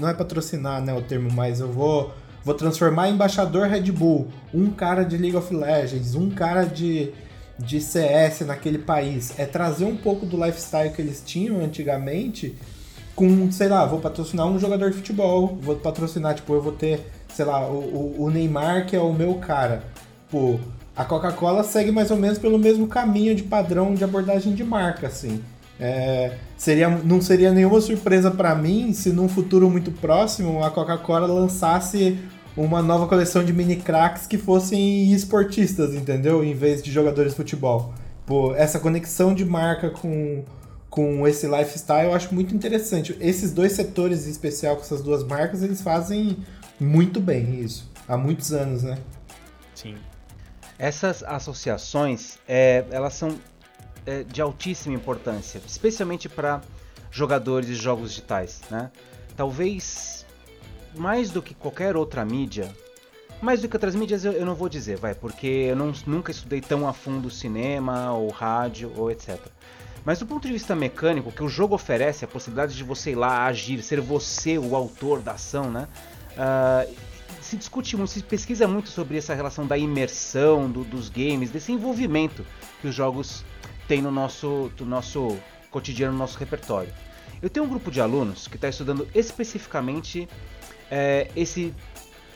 [0.00, 4.28] não é patrocinar, né, o termo, mas eu vou, vou transformar em embaixador Red Bull,
[4.54, 7.12] um cara de League of Legends, um cara de,
[7.58, 12.56] de CS naquele país, é trazer um pouco do lifestyle que eles tinham antigamente
[13.20, 17.06] com, sei lá, vou patrocinar um jogador de futebol, vou patrocinar, tipo, eu vou ter,
[17.28, 19.82] sei lá, o, o Neymar, que é o meu cara,
[20.30, 20.58] pô,
[20.96, 25.08] a Coca-Cola segue mais ou menos pelo mesmo caminho de padrão de abordagem de marca,
[25.08, 25.42] assim.
[25.78, 31.26] É, seria, não seria nenhuma surpresa para mim se num futuro muito próximo a Coca-Cola
[31.26, 32.18] lançasse
[32.56, 36.42] uma nova coleção de mini cracks que fossem esportistas, entendeu?
[36.42, 37.92] Em vez de jogadores de futebol.
[38.24, 40.42] Pô, essa conexão de marca com,
[40.90, 43.16] com esse lifestyle eu acho muito interessante.
[43.20, 46.36] Esses dois setores em especial com essas duas marcas, eles fazem
[46.78, 47.88] muito bem isso.
[48.08, 48.98] Há muitos anos, né?
[49.74, 49.96] Sim.
[50.76, 53.38] Essas associações, é, elas são
[54.04, 56.60] é, de altíssima importância, especialmente para
[57.10, 58.60] jogadores de jogos digitais.
[58.70, 58.90] Né?
[59.36, 60.26] Talvez
[60.96, 62.74] mais do que qualquer outra mídia,
[63.40, 66.32] mais do que outras mídias eu, eu não vou dizer, vai, porque eu não, nunca
[66.32, 69.38] estudei tão a fundo cinema ou rádio ou etc.
[70.04, 73.16] Mas do ponto de vista mecânico, que o jogo oferece a possibilidade de você ir
[73.16, 75.86] lá agir, ser você o autor da ação, né?
[76.32, 76.94] Uh,
[77.40, 81.72] se discute muito, se pesquisa muito sobre essa relação da imersão do, dos games, desse
[81.72, 82.46] envolvimento
[82.80, 83.44] que os jogos
[83.88, 85.38] têm no nosso, do nosso
[85.70, 86.92] cotidiano, no nosso repertório.
[87.42, 90.28] Eu tenho um grupo de alunos que está estudando especificamente
[90.90, 91.74] é, esse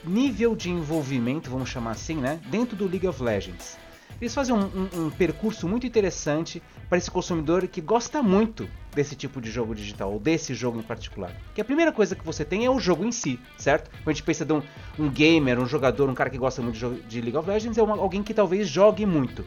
[0.04, 3.78] nível de envolvimento, vamos chamar assim, né, dentro do League of Legends.
[4.24, 9.14] Eles fazem um, um, um percurso muito interessante para esse consumidor que gosta muito desse
[9.14, 11.30] tipo de jogo digital, ou desse jogo em particular.
[11.54, 13.90] Que a primeira coisa que você tem é o jogo em si, certo?
[13.90, 14.62] Quando a gente pensa de um,
[14.98, 17.82] um gamer, um jogador, um cara que gosta muito de, de League of Legends, é
[17.82, 19.44] uma, alguém que talvez jogue muito.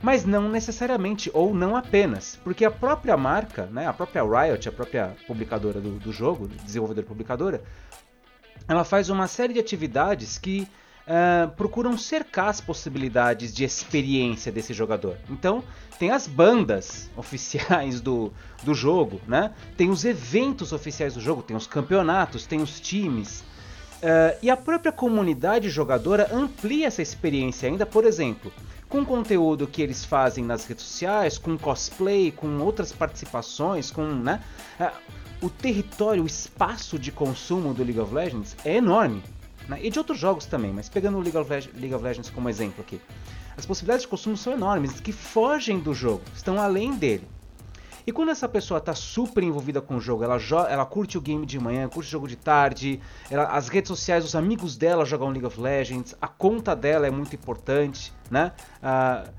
[0.00, 4.72] Mas não necessariamente, ou não apenas, porque a própria marca, né, a própria Riot, a
[4.72, 7.64] própria publicadora do, do jogo, desenvolvedora publicadora,
[8.68, 10.68] ela faz uma série de atividades que
[11.06, 15.16] uh, procuram cercar as possibilidades de experiência desse jogador.
[15.30, 15.62] Então,
[15.98, 19.52] tem as bandas oficiais do, do jogo, né?
[19.76, 23.40] tem os eventos oficiais do jogo, tem os campeonatos, tem os times.
[24.02, 28.52] Uh, e a própria comunidade jogadora amplia essa experiência ainda, por exemplo,
[28.86, 34.42] com conteúdo que eles fazem nas redes sociais, com cosplay, com outras participações, com né,
[34.78, 34.90] uh,
[35.40, 39.22] o território, o espaço de consumo do League of Legends é enorme.
[39.68, 39.78] Né?
[39.82, 42.82] E de outros jogos também, mas pegando o League of, League of Legends como exemplo
[42.82, 43.00] aqui.
[43.56, 47.28] As possibilidades de consumo são enormes, que fogem do jogo, estão além dele.
[48.06, 51.46] E quando essa pessoa está super envolvida com o jogo, ela, ela curte o game
[51.46, 53.00] de manhã, curte o jogo de tarde,
[53.30, 57.10] ela, as redes sociais, os amigos dela jogam League of Legends, a conta dela é
[57.10, 58.52] muito importante, né?
[58.82, 59.32] Uh,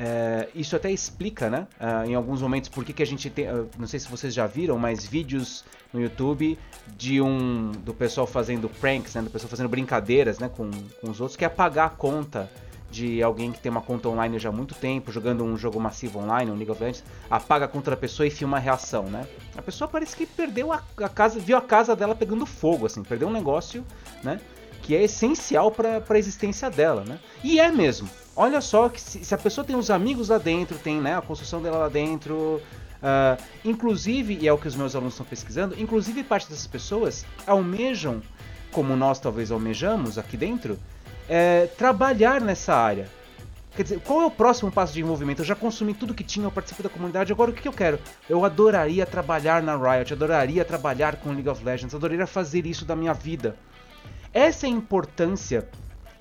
[0.00, 3.68] é, isso até explica, né, uh, em alguns momentos, por que a gente tem, uh,
[3.76, 6.58] não sei se vocês já viram, mas vídeos no YouTube
[6.96, 10.70] de um do pessoal fazendo pranks, né, do pessoal fazendo brincadeiras, né, com,
[11.00, 12.50] com os outros, que é apagar a conta
[12.90, 16.18] de alguém que tem uma conta online já há muito tempo, jogando um jogo massivo
[16.20, 19.26] online, um League of Legends, apaga a conta da pessoa e filma a reação, né?
[19.56, 23.02] A pessoa parece que perdeu a, a casa, viu a casa dela pegando fogo, assim,
[23.02, 23.84] perdeu um negócio,
[24.22, 24.40] né?
[24.82, 27.18] Que é essencial para a existência dela, né?
[27.44, 28.08] E é mesmo.
[28.34, 31.20] Olha só que se, se, a pessoa tem os amigos lá dentro, tem né, a
[31.20, 32.62] construção dela lá dentro,
[33.02, 37.24] uh, inclusive, e é o que os meus alunos estão pesquisando, inclusive parte dessas pessoas
[37.46, 38.22] almejam,
[38.70, 40.78] como nós talvez almejamos aqui dentro,
[41.28, 43.08] é, trabalhar nessa área.
[43.76, 45.42] Quer dizer, qual é o próximo passo de envolvimento?
[45.42, 47.72] Eu já consumi tudo que tinha, eu participo da comunidade, agora o que, que eu
[47.72, 48.00] quero?
[48.28, 52.96] Eu adoraria trabalhar na Riot, adoraria trabalhar com League of Legends, adoraria fazer isso da
[52.96, 53.56] minha vida.
[54.32, 55.68] Essa é a importância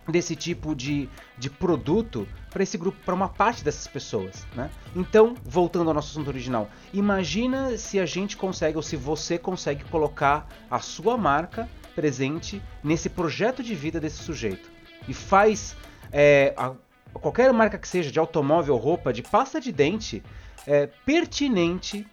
[0.08, 2.28] desse tipo de, de produto
[2.58, 4.72] para esse grupo, para uma parte dessas pessoas, né?
[4.96, 9.84] Então, voltando ao nosso assunto original, imagina se a gente consegue ou se você consegue
[9.86, 14.72] colocar a sua marca presente nesse projeto de vida desse sujeito
[15.08, 15.76] e faz
[16.12, 16.74] é, a,
[17.14, 20.24] qualquer marca que seja de automóvel, roupa, de pasta de dente
[20.66, 22.08] é, pertinente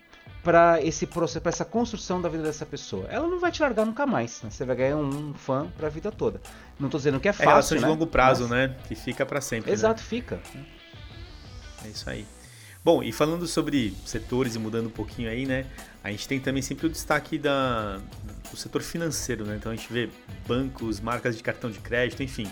[0.45, 3.07] para esse processo, para essa construção da vida dessa pessoa.
[3.09, 4.43] Ela não vai te largar nunca mais.
[4.43, 4.51] Né?
[4.51, 6.41] Você vai ganhar um fã para a vida toda.
[6.79, 7.49] Não estou dizendo que é fácil.
[7.49, 7.89] É relação de né?
[7.89, 8.51] longo prazo, Mas...
[8.51, 8.77] né?
[8.87, 9.73] Que fica para sempre.
[9.73, 10.07] Exato, né?
[10.07, 10.39] fica.
[11.85, 12.27] É isso aí.
[12.85, 15.65] Bom, e falando sobre setores e mudando um pouquinho aí, né?
[16.03, 17.99] A gente tem também sempre o destaque da,
[18.51, 19.57] do setor financeiro, né?
[19.57, 20.11] Então a gente vê
[20.47, 22.47] bancos, marcas de cartão de crédito, enfim.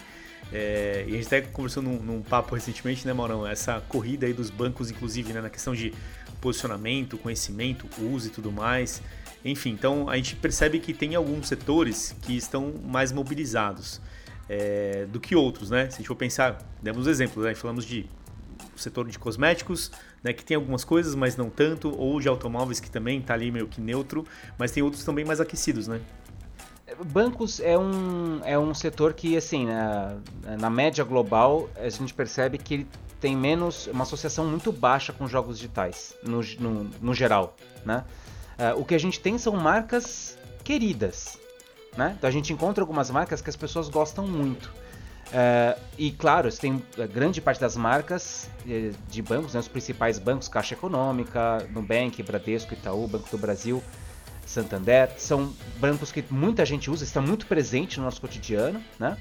[0.50, 3.46] É, e a gente até conversou num, num, papo recentemente, né, Maurão?
[3.46, 5.92] Essa corrida aí dos bancos, inclusive, né, na questão de
[6.42, 9.00] posicionamento, conhecimento, uso e tudo mais.
[9.44, 14.00] Enfim, então a gente percebe que tem alguns setores que estão mais mobilizados
[14.48, 15.88] é, do que outros, né?
[15.88, 17.54] Se a gente for pensar, demos exemplos, né?
[17.54, 18.06] Falamos de
[18.76, 19.90] setor de cosméticos,
[20.22, 23.50] né, que tem algumas coisas, mas não tanto, ou de automóveis que também está ali
[23.50, 24.24] meio que neutro,
[24.58, 26.00] mas tem outros também mais aquecidos, né?
[27.06, 30.16] Bancos é um, é um setor que, assim, na,
[30.58, 32.86] na média global, a gente percebe que ele
[33.22, 37.56] tem menos, uma associação muito baixa com jogos digitais, no, no, no geral,
[37.86, 38.04] né?
[38.58, 41.38] Uh, o que a gente tem são marcas queridas,
[41.96, 42.16] né?
[42.18, 44.66] Então a gente encontra algumas marcas que as pessoas gostam muito.
[44.66, 46.82] Uh, e claro, tem
[47.14, 48.50] grande parte das marcas
[49.08, 53.80] de bancos, né, os principais bancos, Caixa Econômica, Nubank, Bradesco, Itaú, Banco do Brasil,
[54.44, 59.16] Santander, são bancos que muita gente usa, estão muito presente no nosso cotidiano, né?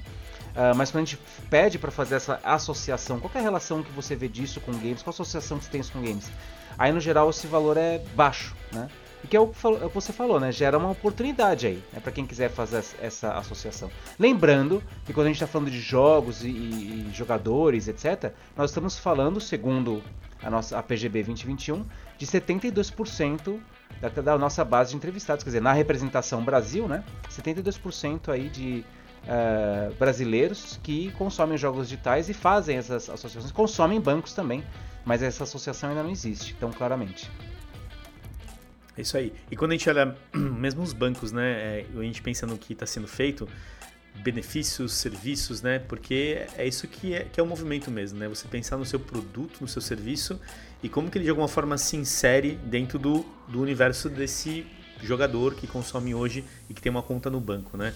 [0.52, 3.90] Uh, mas quando a gente pede para fazer essa associação, qual é a relação que
[3.92, 5.02] você vê disso com games?
[5.02, 6.30] Qual a associação que você tem isso com games?
[6.78, 8.88] Aí no geral esse valor é baixo, né?
[9.24, 10.50] E que é o que é você falou, né?
[10.50, 12.00] Gera uma oportunidade aí, né?
[12.00, 13.90] para quem quiser fazer essa associação.
[14.18, 18.98] Lembrando que quando a gente está falando de jogos e, e, jogadores, etc., nós estamos
[18.98, 20.02] falando, segundo
[20.42, 21.84] a nossa a PGB 2021,
[22.18, 23.60] de 72%
[24.00, 25.44] da, da nossa base de entrevistados.
[25.44, 27.04] Quer dizer, na representação Brasil, né?
[27.30, 28.84] 72% aí de
[29.24, 34.64] uh, brasileiros que consomem jogos digitais e fazem essas associações, consomem bancos também,
[35.04, 37.30] mas essa associação ainda não existe tão claramente.
[38.96, 39.32] É isso aí.
[39.50, 42.72] E quando a gente olha mesmo os bancos, né, é, a gente pensa no que
[42.72, 43.48] está sendo feito,
[44.16, 45.78] benefícios, serviços, né?
[45.78, 48.28] Porque é isso que é, que é o movimento mesmo, né?
[48.28, 50.38] Você pensar no seu produto, no seu serviço
[50.82, 54.66] e como que ele de alguma forma se insere dentro do, do universo desse
[55.02, 57.94] jogador que consome hoje e que tem uma conta no banco, né?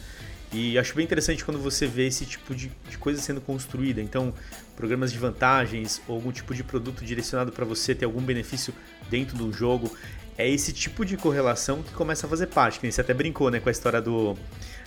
[0.53, 4.01] E acho bem interessante quando você vê esse tipo de, de coisa sendo construída.
[4.01, 4.33] Então,
[4.77, 8.73] programas de vantagens ou algum tipo de produto direcionado para você ter algum benefício
[9.11, 9.91] dentro do jogo.
[10.39, 12.79] É esse tipo de correlação que começa a fazer parte.
[12.79, 14.37] Que você até brincou né, com a história do,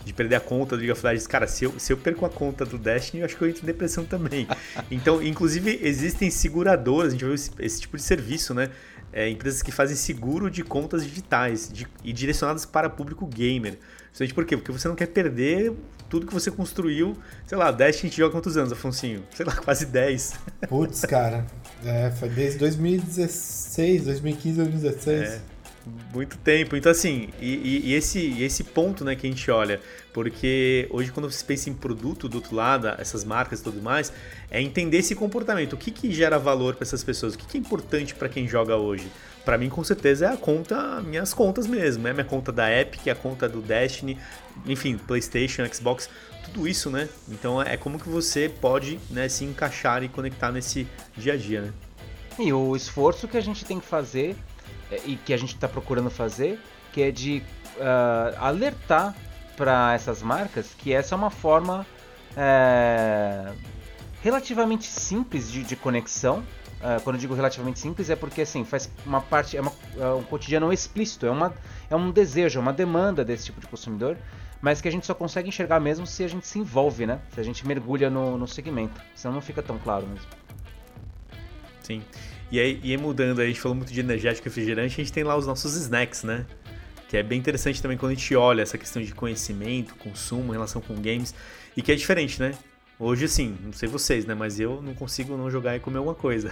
[0.05, 1.27] de perder a conta do League of Legends.
[1.27, 3.63] Cara, se eu, se eu perco a conta do Destiny, eu acho que eu entro
[3.63, 4.47] em depressão também.
[4.91, 8.69] Então, inclusive, existem seguradoras, a gente viu esse, esse tipo de serviço, né?
[9.11, 13.77] É, empresas que fazem seguro de contas digitais de, e direcionadas para público gamer.
[14.09, 14.57] Justamente por quê?
[14.57, 15.73] Porque você não quer perder
[16.09, 17.15] tudo que você construiu.
[17.45, 19.23] Sei lá, Destiny a gente joga quantos anos, Afonsinho?
[19.33, 20.33] Sei lá, quase 10.
[20.67, 21.45] Putz, cara.
[21.85, 25.21] É, foi desde 2016, 2015, 2016.
[25.21, 25.41] É
[26.13, 26.75] muito tempo.
[26.75, 29.79] Então, assim, e, e, esse, e esse ponto né, que a gente olha,
[30.13, 34.11] porque hoje, quando você pensa em produto do outro lado, essas marcas e tudo mais,
[34.49, 35.73] é entender esse comportamento.
[35.73, 37.33] O que, que gera valor para essas pessoas?
[37.33, 39.09] O que, que é importante para quem joga hoje?
[39.49, 42.07] Para mim, com certeza, é a conta, minhas contas mesmo.
[42.07, 44.15] É minha conta da Epic, a conta do Destiny,
[44.67, 46.07] enfim, PlayStation, Xbox,
[46.43, 47.09] tudo isso, né?
[47.27, 50.87] Então, é como que você pode né, se encaixar e conectar nesse
[51.17, 51.73] dia a dia, né?
[52.37, 54.35] E o esforço que a gente tem que fazer
[54.91, 56.59] é, e que a gente está procurando fazer,
[56.93, 57.41] que é de
[57.77, 59.15] uh, alertar
[59.57, 61.87] para essas marcas que essa é uma forma
[62.37, 63.51] é,
[64.21, 66.43] relativamente simples de, de conexão.
[66.79, 70.07] Uh, quando eu digo relativamente simples é porque assim faz uma parte é, uma, é
[70.13, 71.53] um cotidiano explícito, é, uma,
[71.89, 74.15] é um desejo, é uma demanda desse tipo de consumidor,
[74.61, 77.19] mas que a gente só consegue enxergar mesmo se a gente se envolve, né?
[77.33, 80.25] Se a gente mergulha no, no segmento, senão não fica tão claro mesmo.
[81.81, 82.01] Sim.
[82.49, 85.11] E aí, e aí mudando, a gente falou muito de energético e refrigerante, a gente
[85.11, 86.45] tem lá os nossos snacks, né?
[87.09, 90.81] Que é bem interessante também quando a gente olha essa questão de conhecimento, consumo, relação
[90.81, 91.35] com games,
[91.75, 92.53] e que é diferente, né?
[92.99, 94.35] Hoje, sim, não sei vocês, né?
[94.35, 96.51] Mas eu não consigo não jogar e comer alguma coisa.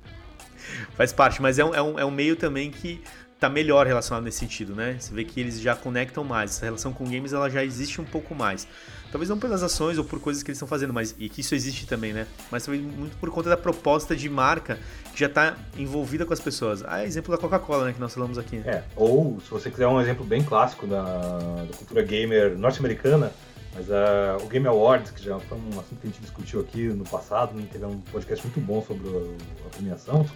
[0.96, 3.02] Faz parte, mas é um, é, um, é um meio também que
[3.38, 4.96] tá melhor relacionado nesse sentido, né?
[4.98, 6.52] Você vê que eles já conectam mais.
[6.52, 8.66] Essa relação com games ela já existe um pouco mais.
[9.10, 11.54] Talvez não pelas ações ou por coisas que eles estão fazendo, mas e que isso
[11.54, 12.26] existe também, né?
[12.50, 14.78] Mas também muito por conta da proposta de marca
[15.12, 16.82] que já está envolvida com as pessoas.
[16.86, 18.62] Ah, exemplo da Coca-Cola, né, que nós falamos aqui.
[18.64, 23.32] É, ou se você quiser um exemplo bem clássico da, da cultura gamer norte-americana,
[23.74, 26.88] mas uh, o Game Awards, que já foi um assunto que a gente discutiu aqui
[26.88, 30.26] no passado, né, teve um podcast muito bom sobre a, a premiação,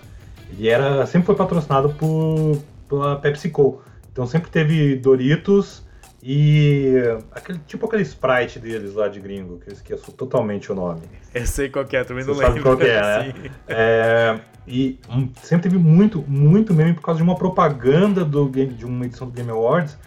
[0.50, 2.58] ele era, sempre foi patrocinado por
[2.88, 3.82] pela PepsiCo.
[4.10, 5.84] Então sempre teve Doritos
[6.22, 6.94] e
[7.30, 11.02] aquele, tipo aquele Sprite deles lá de gringo, que eu esqueço totalmente o nome.
[11.34, 12.76] Eu sei qual é, também Você não sabe lembro.
[12.76, 13.34] qual é, né?
[13.68, 14.98] é, e
[15.42, 19.26] sempre teve muito, muito meme por causa de uma propaganda do game, de uma edição
[19.26, 19.98] do Game Awards,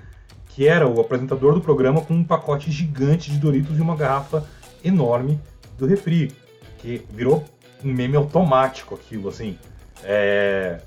[0.49, 4.45] que era o apresentador do programa com um pacote gigante de Doritos e uma garrafa
[4.83, 5.39] enorme
[5.77, 6.33] do refri,
[6.79, 7.45] que virou
[7.83, 9.57] um meme automático aquilo, assim.
[10.03, 10.81] É...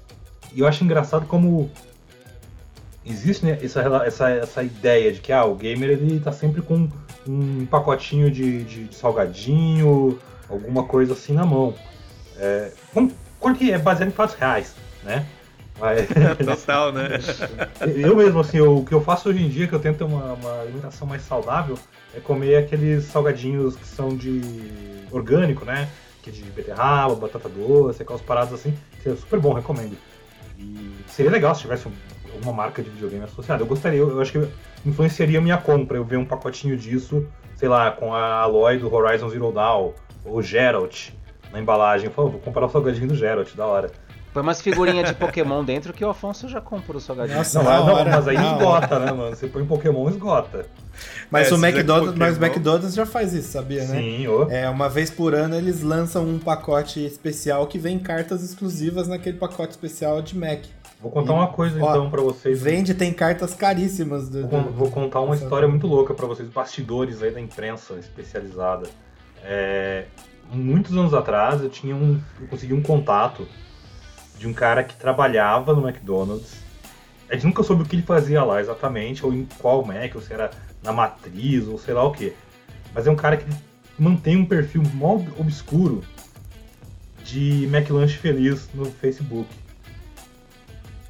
[0.53, 1.71] E eu acho engraçado como
[3.05, 6.89] existe né, essa, essa, essa ideia de que ah, o gamer ele tá sempre com
[7.27, 11.75] um pacotinho de, de salgadinho, alguma coisa assim na mão.
[12.37, 12.73] É,
[13.41, 15.27] quando que é baseado em fatos reais, né?
[15.79, 16.07] Mas,
[16.45, 17.19] Total, né?
[17.97, 20.05] Eu mesmo, assim, eu, o que eu faço hoje em dia, que eu tento ter
[20.05, 21.79] uma, uma alimentação mais saudável,
[22.15, 24.41] é comer aqueles salgadinhos que são de
[25.11, 25.89] orgânico, né?
[26.23, 29.97] Que é de beterraba, batata doce, aquelas paradas assim, que é super bom, recomendo.
[30.59, 31.89] E seria legal se tivesse
[32.33, 33.63] alguma marca de videogame associada.
[33.63, 34.49] Eu gostaria, eu, eu acho que
[34.87, 38.93] influenciaria a minha compra, eu ver um pacotinho disso, sei lá, com a Aloy do
[38.93, 39.93] Horizon Zero Dawn,
[40.25, 41.11] ou Geralt
[41.53, 42.07] na embalagem.
[42.07, 43.91] Eu falo, vou comprar o salgadinho do Geralt, da hora.
[44.33, 47.37] Põe umas figurinhas de Pokémon dentro que o Afonso já comprou o salgadinho.
[47.37, 49.37] Nossa, não, não, mas aí esgota, né, mano?
[49.37, 50.65] Você põe Pokémon, esgota.
[51.31, 54.01] Mas é, o McDonald's, mas o McDonald's já faz isso, sabia, né?
[54.01, 54.51] Sim, oh.
[54.51, 59.37] É, uma vez por ano eles lançam um pacote especial que vem cartas exclusivas naquele
[59.37, 60.61] pacote especial de Mac.
[61.01, 62.63] Vou contar e, uma coisa ó, então para vocês.
[62.63, 64.31] Vende, tem cartas caríssimas.
[64.31, 68.89] Do, vou, vou, contar uma história muito louca para vocês, bastidores aí da imprensa especializada.
[69.45, 70.05] É,
[70.51, 73.47] muitos anos atrás eu tinha um, eu consegui um contato
[74.39, 76.63] de um cara que trabalhava no McDonald's.
[77.29, 80.21] A gente nunca soube o que ele fazia lá exatamente, ou em qual Mac, ou
[80.21, 80.51] se era
[80.83, 82.35] na matriz, ou sei lá o que.
[82.95, 83.47] Mas é um cara que
[83.99, 86.03] mantém um perfil mal obscuro
[87.25, 89.49] de McLanche Feliz no Facebook.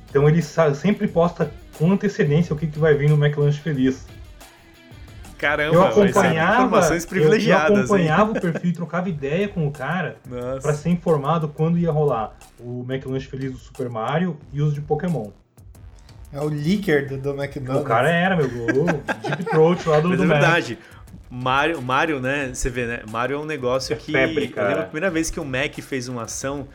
[0.08, 4.06] Então ele sempre posta com antecedência o que, que vai vir no McLanche Feliz.
[5.42, 7.68] Caramba, eu acompanhava, informações privilegiadas.
[7.68, 10.18] Eu, eu acompanhava o perfil e trocava ideia com o cara
[10.62, 14.80] para ser informado quando ia rolar o McLanche Feliz do Super Mario e os de
[14.80, 15.30] Pokémon.
[16.32, 17.84] É o leaker do, do McDonald's.
[17.84, 18.84] O cara era, meu, o
[19.28, 20.78] Deep Throat lá do, Mas do é verdade.
[21.28, 22.50] Mario, Mario, né?
[22.54, 23.00] Você vê, né?
[23.10, 24.12] Mario é um negócio é que.
[24.12, 24.66] Febre, cara.
[24.66, 26.68] Eu lembro a primeira vez que o Mac fez uma ação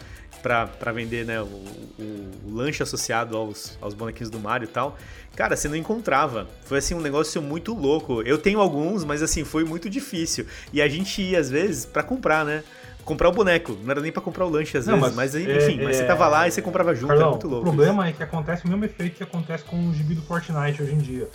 [0.47, 4.97] para vender né, o, o, o, lanche associado aos, aos bonequinhos do Mario e tal.
[5.35, 6.47] Cara, você não encontrava.
[6.63, 8.21] Foi assim um negócio muito louco.
[8.21, 10.45] Eu tenho alguns, mas assim, foi muito difícil.
[10.71, 12.63] E a gente ia, às vezes, para comprar, né?
[13.03, 15.41] Comprar o boneco, não era nem para comprar o lanche às não, vezes, mas, mas
[15.41, 17.61] enfim, é, mas você é, tava lá e você comprava junto, Carlão, era muito louco.
[17.61, 18.15] O problema isso.
[18.15, 20.97] é que acontece o mesmo efeito que acontece com o gibi do Fortnite hoje em
[20.97, 21.27] dia.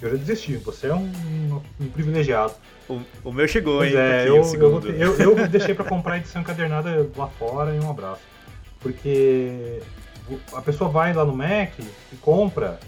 [0.00, 2.54] Eu já desisti, você é um, um, um privilegiado.
[2.88, 3.98] O, o, meu chegou, pois hein?
[3.98, 7.88] É, eu, eu, eu, eu, deixei para comprar a edição encadernada lá fora e um
[7.88, 8.31] abraço.
[8.82, 9.80] Porque
[10.52, 12.80] a pessoa vai lá no Mac e compra,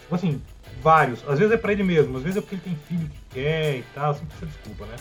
[0.00, 0.42] tipo assim,
[0.82, 1.26] vários.
[1.28, 3.76] Às vezes é pra ele mesmo, às vezes é porque ele tem filho que quer
[3.78, 4.96] e tal, sempre assim, desculpa, né?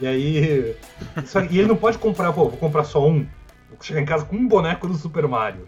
[0.00, 0.76] E aí.
[1.50, 3.26] E ele não pode comprar, pô, vou comprar só um.
[3.68, 5.66] Vou chegar em casa com um boneco do Super Mario.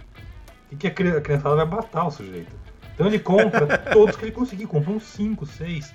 [0.71, 2.55] E que a criançada vai matar o sujeito.
[2.95, 5.95] Então ele compra todos que ele conseguir, compra uns 5, 6,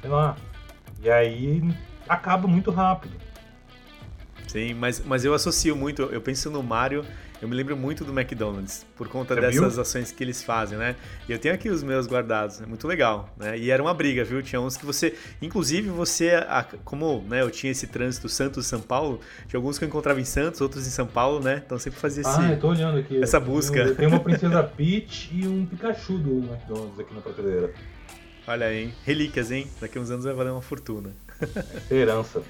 [0.00, 0.36] sei lá.
[1.02, 1.62] E aí
[2.08, 3.16] acaba muito rápido.
[4.46, 7.04] Sim, mas, mas eu associo muito, eu penso no Mario
[7.40, 9.82] eu me lembro muito do McDonald's, por conta Você dessas viu?
[9.82, 10.94] ações que eles fazem, né?
[11.28, 13.56] E eu tenho aqui os meus guardados, é muito legal, né?
[13.58, 14.42] E era uma briga, viu?
[14.42, 16.32] Tinha uns que você, inclusive você,
[16.84, 20.60] como né, eu tinha esse trânsito Santos-São Paulo, tinha alguns que eu encontrava em Santos,
[20.60, 21.62] outros em São Paulo, né?
[21.64, 23.22] Então sempre fazia esse, ah, eu tô olhando aqui.
[23.22, 23.94] essa busca.
[23.94, 27.72] Tem uma Princesa Peach e um Pikachu do McDonald's aqui na prateleira.
[28.46, 28.94] Olha aí, hein?
[29.04, 29.66] Relíquias, hein?
[29.80, 31.10] Daqui a uns anos vai valer uma fortuna.
[31.76, 32.42] Esperança.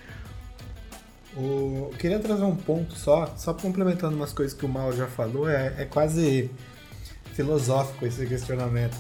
[1.37, 5.07] O, eu queria trazer um ponto só, só complementando umas coisas que o Mal já
[5.07, 6.51] falou, é, é quase
[7.35, 8.97] filosófico esse questionamento.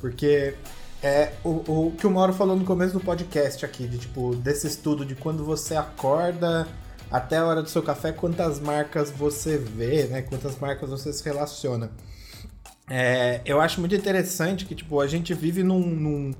[0.00, 0.54] Porque
[1.02, 4.66] é o, o que o Mauro falou no começo do podcast aqui, de tipo, desse
[4.66, 6.66] estudo de quando você acorda
[7.10, 10.22] até a hora do seu café, quantas marcas você vê, né?
[10.22, 11.90] Quantas marcas você se relaciona.
[12.88, 16.32] É, eu acho muito interessante que, tipo, a gente vive num, num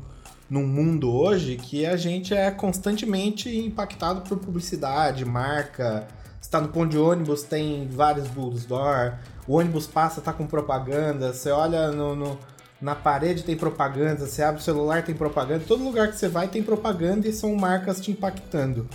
[0.51, 6.09] num mundo hoje que a gente é constantemente impactado por publicidade, marca.
[6.43, 9.15] Está no ponto de ônibus, tem vários bulls door.
[9.47, 11.33] O ônibus passa, tá com propaganda.
[11.33, 12.39] Você olha no, no,
[12.81, 14.27] na parede tem propaganda.
[14.27, 15.65] Você abre o celular tem propaganda.
[15.67, 18.89] Todo lugar que você vai tem propaganda e são marcas te impactando.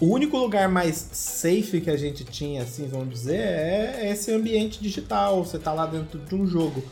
[0.00, 4.82] O único lugar mais safe que a gente tinha, assim, vamos dizer, é esse ambiente
[4.82, 5.44] digital.
[5.44, 6.82] Você tá lá dentro de um jogo.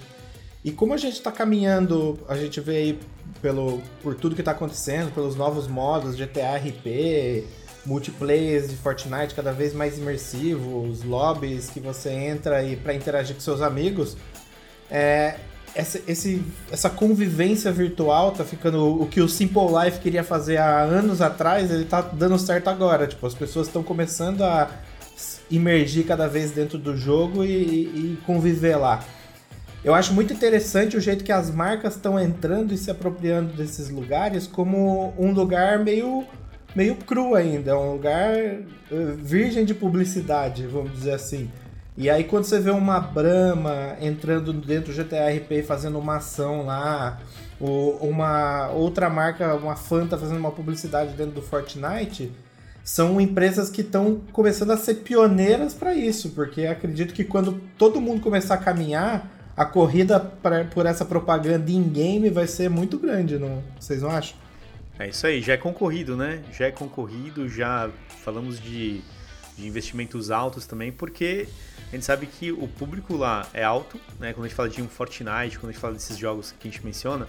[0.66, 2.98] E como a gente está caminhando, a gente vê aí
[3.40, 7.44] pelo, por tudo que está acontecendo, pelos novos modos, GTA RP,
[7.84, 13.40] multiplayers de Fortnite cada vez mais imersivos, lobbies que você entra e para interagir com
[13.40, 14.16] seus amigos,
[14.90, 15.36] é,
[15.72, 20.80] essa, esse, essa convivência virtual tá ficando o que o Simple Life queria fazer há
[20.80, 23.06] anos atrás, ele tá dando certo agora.
[23.06, 24.68] Tipo, as pessoas estão começando a
[25.48, 29.04] imergir cada vez dentro do jogo e, e conviver lá.
[29.84, 33.88] Eu acho muito interessante o jeito que as marcas estão entrando e se apropriando desses
[33.88, 36.24] lugares como um lugar meio,
[36.74, 38.34] meio cru ainda, um lugar
[38.90, 41.50] uh, virgem de publicidade, vamos dizer assim.
[41.96, 46.66] E aí quando você vê uma Brahma entrando dentro do GTA RP fazendo uma ação
[46.66, 47.20] lá,
[47.60, 52.32] ou uma outra marca, uma Fanta fazendo uma publicidade dentro do Fortnite,
[52.84, 58.00] são empresas que estão começando a ser pioneiras para isso, porque acredito que quando todo
[58.00, 62.98] mundo começar a caminhar, a corrida pra, por essa propaganda em game vai ser muito
[62.98, 63.62] grande, não?
[63.80, 64.36] Vocês não acham?
[64.98, 66.42] É isso aí, já é concorrido, né?
[66.52, 67.90] Já é concorrido, já
[68.22, 69.00] falamos de,
[69.56, 71.48] de investimentos altos também, porque
[71.88, 74.32] a gente sabe que o público lá é alto, né?
[74.32, 76.70] Quando a gente fala de um Fortnite, quando a gente fala desses jogos que a
[76.70, 77.26] gente menciona,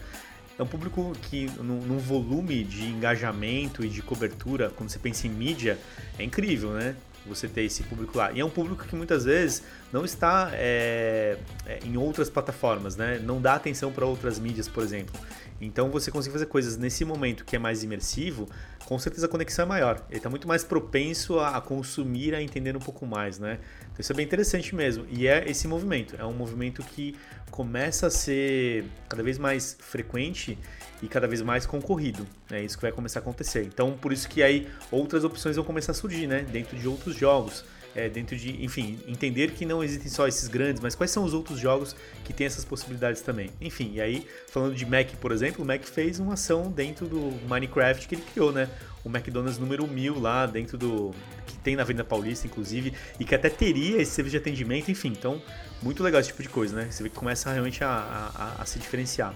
[0.58, 5.30] é um público que, num, volume de engajamento e de cobertura, quando você pensa em
[5.30, 5.78] mídia,
[6.18, 6.96] é incrível, né?
[7.28, 8.32] Você ter esse público lá.
[8.32, 13.20] E é um público que muitas vezes não está é, é, em outras plataformas, né?
[13.20, 15.14] Não dá atenção para outras mídias, por exemplo.
[15.60, 18.48] Então você consegue fazer coisas nesse momento que é mais imersivo,
[18.86, 20.06] com certeza a conexão é maior.
[20.10, 23.60] Ele está muito mais propenso a, consumir, a entender um pouco mais, né?
[23.82, 25.06] Então isso é bem interessante mesmo.
[25.10, 27.16] E é esse movimento, é um movimento que
[27.50, 30.58] começa a ser cada vez mais frequente
[31.02, 32.26] e cada vez mais concorrido.
[32.52, 33.64] É isso que vai começar a acontecer.
[33.64, 36.42] Então por isso que aí outras opções vão começar a surgir, né?
[36.42, 37.64] Dentro de outros jogos
[37.98, 41.34] é, dentro de, enfim, entender que não existem só esses grandes, mas quais são os
[41.34, 43.50] outros jogos que têm essas possibilidades também.
[43.60, 47.34] Enfim, e aí, falando de Mac, por exemplo, o Mac fez uma ação dentro do
[47.50, 48.70] Minecraft que ele criou, né?
[49.04, 51.12] O McDonald's número 1000 lá dentro do.
[51.48, 55.10] que tem na Avenida Paulista, inclusive, e que até teria esse serviço de atendimento, enfim.
[55.10, 55.42] Então,
[55.82, 56.88] muito legal esse tipo de coisa, né?
[56.92, 57.90] Você vê que começa realmente a,
[58.36, 59.34] a, a se diferenciar.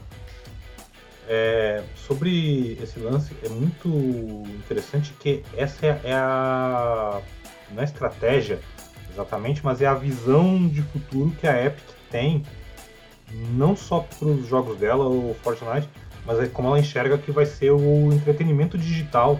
[1.28, 3.88] É, sobre esse lance, é muito
[4.58, 7.22] interessante que essa é a
[7.72, 8.60] não é estratégia
[9.12, 12.44] exatamente, mas é a visão de futuro que a Epic tem,
[13.54, 15.88] não só para os jogos dela, o Fortnite,
[16.26, 19.40] mas é como ela enxerga que vai ser o entretenimento digital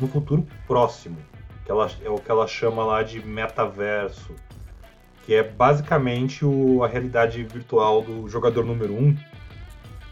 [0.00, 1.16] no futuro próximo,
[1.64, 4.34] que ela, é o que ela chama lá de metaverso,
[5.24, 9.16] que é basicamente o, a realidade virtual do jogador número um,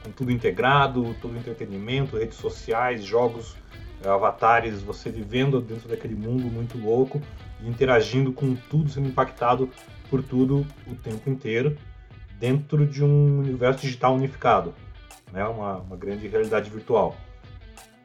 [0.05, 3.57] com tudo integrado, todo entretenimento, redes sociais, jogos,
[4.05, 7.21] avatares, você vivendo dentro daquele mundo muito louco
[7.63, 9.71] interagindo com tudo, sendo impactado
[10.11, 11.77] por tudo o tempo inteiro,
[12.39, 14.75] dentro de um universo digital unificado,
[15.33, 15.45] né?
[15.45, 17.17] uma, uma grande realidade virtual.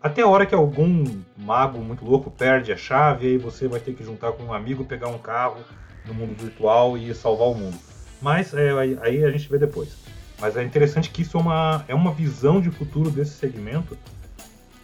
[0.01, 1.03] Até a hora que algum
[1.35, 4.85] mago muito louco perde a chave, aí você vai ter que juntar com um amigo,
[4.85, 5.57] pegar um carro
[6.05, 7.77] no mundo virtual e salvar o mundo.
[8.21, 8.71] Mas é,
[9.01, 9.97] aí a gente vê depois.
[10.39, 13.97] Mas é interessante que isso é uma, é uma visão de futuro desse segmento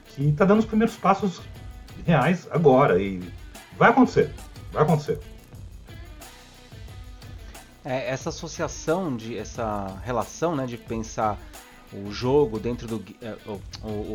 [0.08, 1.42] que está dando os primeiros passos
[2.06, 3.22] reais agora e
[3.78, 4.32] vai acontecer.
[4.72, 5.20] Vai acontecer.
[7.84, 11.38] É, essa associação, de, essa relação né, de pensar
[11.94, 13.06] o jogo dentro do.
[13.22, 13.36] É,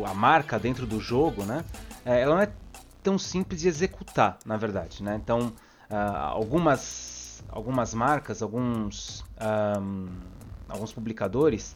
[0.05, 1.63] a marca dentro do jogo, né?
[2.05, 2.51] É, ela não é
[3.01, 5.01] tão simples de executar, na verdade.
[5.01, 5.19] Né?
[5.21, 5.53] Então,
[5.89, 9.23] uh, algumas, algumas marcas, alguns,
[9.79, 10.07] um,
[10.71, 11.73] alguns publicadores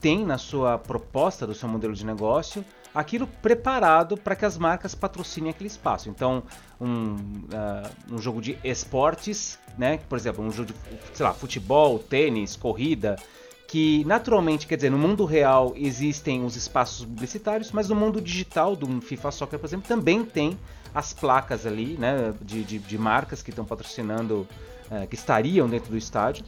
[0.00, 4.94] têm na sua proposta do seu modelo de negócio aquilo preparado para que as marcas
[4.94, 6.08] patrocinem aquele espaço.
[6.08, 6.42] Então,
[6.80, 9.98] um, uh, um jogo de esportes, né?
[10.08, 10.74] Por exemplo, um jogo de,
[11.14, 13.16] sei lá, futebol, tênis, corrida,
[13.68, 18.74] que naturalmente, quer dizer, no mundo real existem os espaços publicitários, mas no mundo digital
[18.74, 20.58] do FIFA Soccer, por exemplo, também tem
[20.94, 24.48] as placas ali, né, de, de, de marcas que estão patrocinando,
[24.90, 26.44] uh, que estariam dentro do estádio.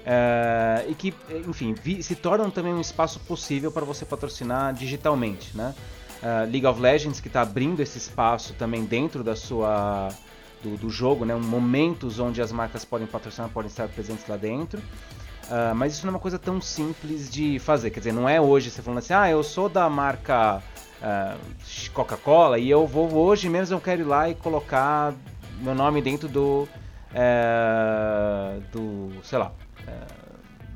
[0.00, 1.14] Uh, e que,
[1.46, 5.74] enfim, vi, se tornam também um espaço possível para você patrocinar digitalmente, né?
[6.22, 10.08] Uh, League of Legends que está abrindo esse espaço também dentro da sua
[10.62, 11.34] do, do, jogo, né?
[11.34, 14.78] Momentos onde as marcas podem patrocinar, podem estar presentes lá dentro.
[14.78, 17.90] Uh, mas isso não é uma coisa tão simples de fazer.
[17.90, 20.62] Quer dizer, não é hoje você falando assim, ah, eu sou da marca
[21.94, 25.14] Coca-Cola e eu vou hoje mesmo eu quero ir lá e colocar
[25.58, 26.68] meu nome dentro do
[28.70, 29.50] do sei lá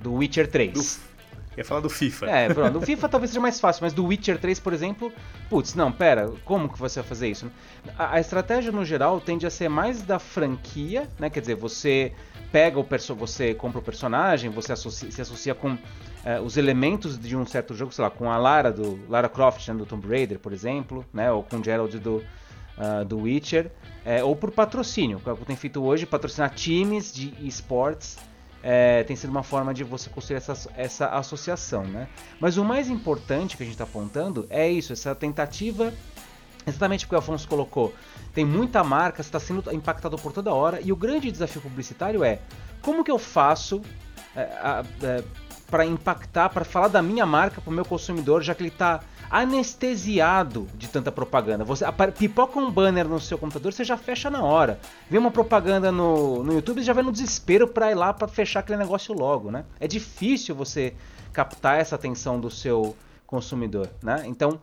[0.00, 0.72] do Witcher 3.
[0.72, 1.14] Do...
[1.56, 2.26] Ia falar do FIFA.
[2.26, 2.72] É, pronto.
[2.78, 5.12] Do FIFA talvez seja mais fácil, mas do Witcher 3, por exemplo,
[5.48, 7.50] putz, não, pera, como que você vai fazer isso?
[7.96, 11.30] A, a estratégia no geral tende a ser mais da franquia, né?
[11.30, 12.12] Quer dizer, você
[12.50, 15.76] pega o perso você compra o personagem, você associa, se associa com
[16.24, 19.66] é, os elementos de um certo jogo, sei lá, com a Lara do Lara Croft
[19.68, 21.30] né, do Tomb Raider, por exemplo, né?
[21.30, 23.70] Ou com o Gerald do uh, do Witcher,
[24.04, 28.18] é, ou por patrocínio, que é o que tem feito hoje, patrocinar times de esportes
[28.66, 32.08] é, tem sido uma forma de você construir essa, essa associação, né?
[32.40, 35.92] Mas o mais importante que a gente está apontando é isso, essa tentativa,
[36.66, 37.94] exatamente o que o Afonso colocou.
[38.32, 42.38] Tem muita marca, está sendo impactado por toda hora, e o grande desafio publicitário é
[42.80, 43.82] como que eu faço
[44.34, 44.40] é,
[45.02, 45.24] é,
[45.70, 49.00] para impactar, para falar da minha marca para o meu consumidor, já que ele está
[49.30, 51.64] anestesiado de tanta propaganda.
[51.64, 51.84] Você
[52.16, 54.78] pipoca um banner no seu computador, você já fecha na hora.
[55.10, 58.28] Vê uma propaganda no, no YouTube, você já vai no desespero para ir lá para
[58.28, 59.64] fechar aquele negócio logo, né?
[59.80, 60.94] É difícil você
[61.32, 62.96] captar essa atenção do seu
[63.26, 64.22] consumidor, né?
[64.26, 64.60] Então,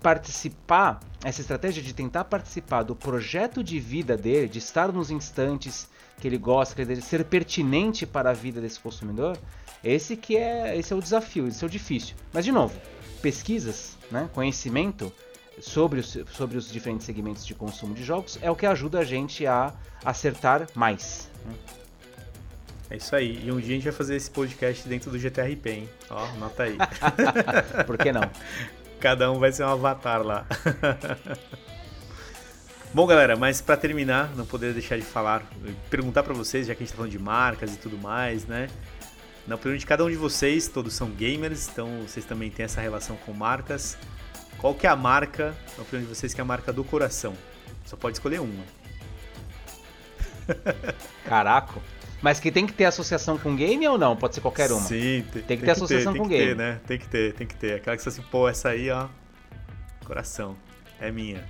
[0.00, 5.88] participar, essa estratégia de tentar participar do projeto de vida dele, de estar nos instantes
[6.20, 9.36] que ele gosta, que ele ser pertinente para a vida desse consumidor,
[9.82, 12.16] esse que é, esse é o desafio, esse é o difícil.
[12.32, 12.78] Mas de novo,
[13.22, 15.12] pesquisas, né, conhecimento
[15.60, 19.04] sobre os, sobre os diferentes segmentos de consumo de jogos é o que ajuda a
[19.04, 19.72] gente a
[20.04, 21.28] acertar mais.
[21.44, 21.54] Né?
[22.90, 23.44] É isso aí.
[23.44, 25.88] E um dia a gente vai fazer esse podcast dentro do GTRP, hein?
[26.08, 26.78] Ó, nota aí.
[27.86, 28.30] Por que não?
[28.98, 30.46] Cada um vai ser um avatar lá.
[32.92, 35.42] Bom, galera, mas para terminar, não poderia deixar de falar,
[35.90, 38.68] perguntar para vocês, já que a gente tá falando de marcas e tudo mais, né?
[39.48, 42.82] Na opinião de cada um de vocês, todos são gamers, então vocês também têm essa
[42.82, 43.96] relação com marcas.
[44.58, 47.32] Qual que é a marca, na opinião de vocês, que é a marca do coração?
[47.86, 48.62] Só pode escolher uma.
[51.24, 51.80] Caraca.
[52.20, 54.14] Mas que tem que ter associação com game ou não?
[54.14, 54.82] Pode ser qualquer uma?
[54.82, 56.46] Sim, tem, tem que ter tem associação ter, com game.
[56.48, 56.80] Ter, né?
[56.86, 57.76] Tem que ter, tem que ter.
[57.76, 59.08] Aquela que você assim, pô, essa aí, ó.
[60.04, 60.56] Coração.
[61.00, 61.42] É minha.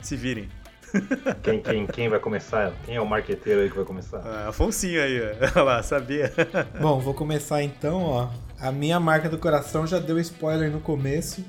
[0.00, 0.48] Se virem.
[1.42, 2.72] Quem, quem, quem vai começar?
[2.84, 4.18] Quem é o marqueteiro aí que vai começar?
[4.24, 5.46] Ah, Afonsinho aí, ó.
[5.56, 6.32] Olha lá, sabia.
[6.80, 8.28] Bom, vou começar então, ó.
[8.60, 11.44] A minha marca do coração já deu spoiler no começo.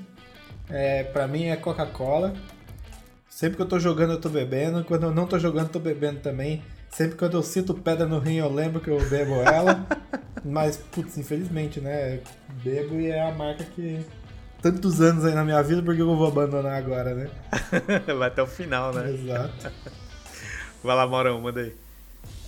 [0.68, 2.32] É, pra mim é Coca-Cola.
[3.28, 4.84] Sempre que eu tô jogando, eu tô bebendo.
[4.84, 6.62] Quando eu não tô jogando, eu tô bebendo também.
[6.88, 9.84] Sempre quando eu sinto pedra no rim, eu lembro que eu bebo ela.
[10.44, 12.20] Mas, putz, infelizmente, né?
[12.62, 14.00] Bebo e é a marca que.
[14.64, 17.28] Tantos anos aí na minha vida, porque eu vou abandonar agora, né?
[18.18, 19.12] Vai até o final, né?
[19.12, 19.70] Exato.
[20.82, 21.76] Vai lá, Maurão, manda aí.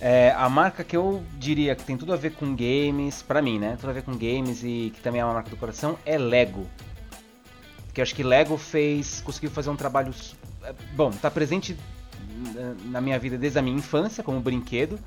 [0.01, 3.59] É, a marca que eu diria que tem tudo a ver com games, para mim,
[3.59, 3.77] né?
[3.79, 6.65] Tudo a ver com games e que também é uma marca do coração, é Lego.
[7.93, 9.21] Que eu acho que Lego fez.
[9.21, 10.11] conseguiu fazer um trabalho.
[10.63, 11.77] É, bom, tá presente
[12.85, 14.97] na minha vida desde a minha infância como brinquedo,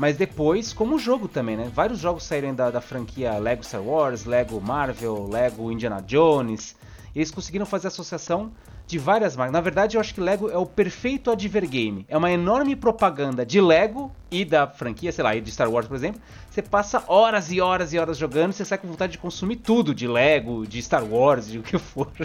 [0.00, 1.70] mas depois como jogo também, né?
[1.74, 6.74] Vários jogos saíram da, da franquia Lego Star Wars, Lego Marvel, Lego Indiana Jones.
[7.14, 8.50] Eles conseguiram fazer associação
[8.86, 9.52] de várias marcas.
[9.52, 12.06] Na verdade, eu acho que Lego é o perfeito advergame.
[12.08, 15.86] É uma enorme propaganda de Lego e da franquia, sei lá, e de Star Wars,
[15.86, 16.18] por exemplo.
[16.50, 19.94] Você passa horas e horas e horas jogando, você sai com vontade de consumir tudo
[19.94, 22.10] de Lego, de Star Wars, de o que for.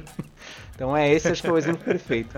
[0.74, 2.38] Então é esse acho que é o exemplo perfeito.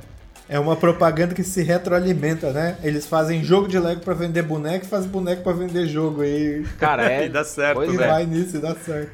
[0.50, 2.78] É uma propaganda que se retroalimenta, né?
[2.82, 6.64] Eles fazem jogo de Lego para vender boneco e fazem boneco para vender jogo aí.
[6.80, 7.26] Cara, é.
[7.26, 8.08] e dá certo, e né?
[8.08, 9.12] vai nisso e dá certo.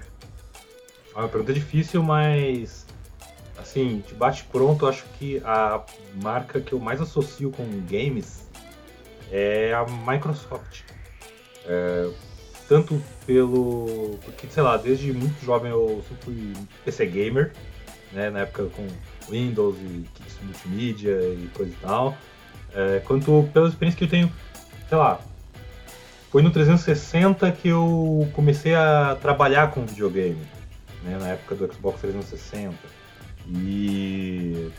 [1.15, 2.85] É uma pergunta difícil, mas.
[3.57, 5.81] Assim, de bate pronto, acho que a
[6.21, 8.47] marca que eu mais associo com games
[9.31, 10.81] é a Microsoft.
[11.65, 12.09] É,
[12.67, 14.19] tanto pelo.
[14.23, 16.53] Porque, sei lá, desde muito jovem eu sempre fui
[16.85, 17.53] PC gamer,
[18.11, 18.29] né?
[18.29, 18.87] Na época com
[19.29, 20.05] Windows e
[20.43, 22.17] multimídia e coisa e tal,
[22.73, 24.31] é, quanto pela experiência que eu tenho,
[24.87, 25.19] sei lá,
[26.31, 30.41] foi no 360 que eu comecei a trabalhar com videogame,
[31.03, 32.75] né, na época do Xbox 360.
[33.47, 34.71] E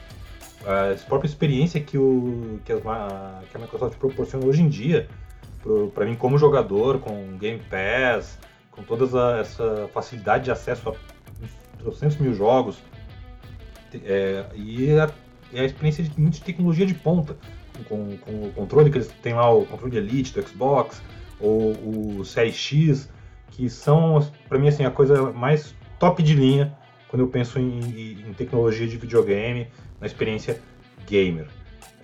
[0.65, 5.09] a própria experiência que, o, que, a, que a Microsoft proporciona hoje em dia,
[5.95, 8.39] para mim como jogador, com Game Pass,
[8.71, 10.95] com toda essa facilidade de acesso a
[11.83, 12.79] 300 mil jogos,
[14.05, 15.11] é, e a,
[15.55, 17.37] a, experiência de muita tecnologia de ponta,
[17.89, 21.03] com, com, o controle que eles têm lá, o controle Elite do Xbox,
[21.41, 23.09] ou o Series X,
[23.51, 26.77] que são, para mim, assim, a coisa mais top de linha
[27.09, 29.69] quando eu penso em, em tecnologia de videogame,
[30.01, 30.61] na experiência
[31.07, 31.47] gamer.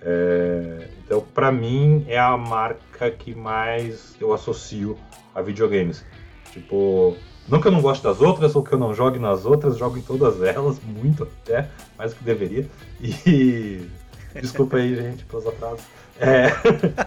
[0.01, 4.97] É, então, para mim, é a marca que mais eu associo
[5.35, 6.05] a videogames.
[6.51, 7.15] Tipo,
[7.51, 9.97] não que eu não goste das outras ou que eu não jogue nas outras, jogo
[9.97, 12.65] em todas elas, muito até, mais do que deveria.
[12.99, 13.87] E
[14.39, 15.85] desculpa aí, gente, pelos atrasos.
[16.17, 16.47] É...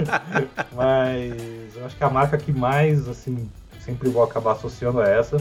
[0.74, 3.48] Mas eu acho que a marca que mais, assim,
[3.80, 5.36] sempre vou acabar associando a essa.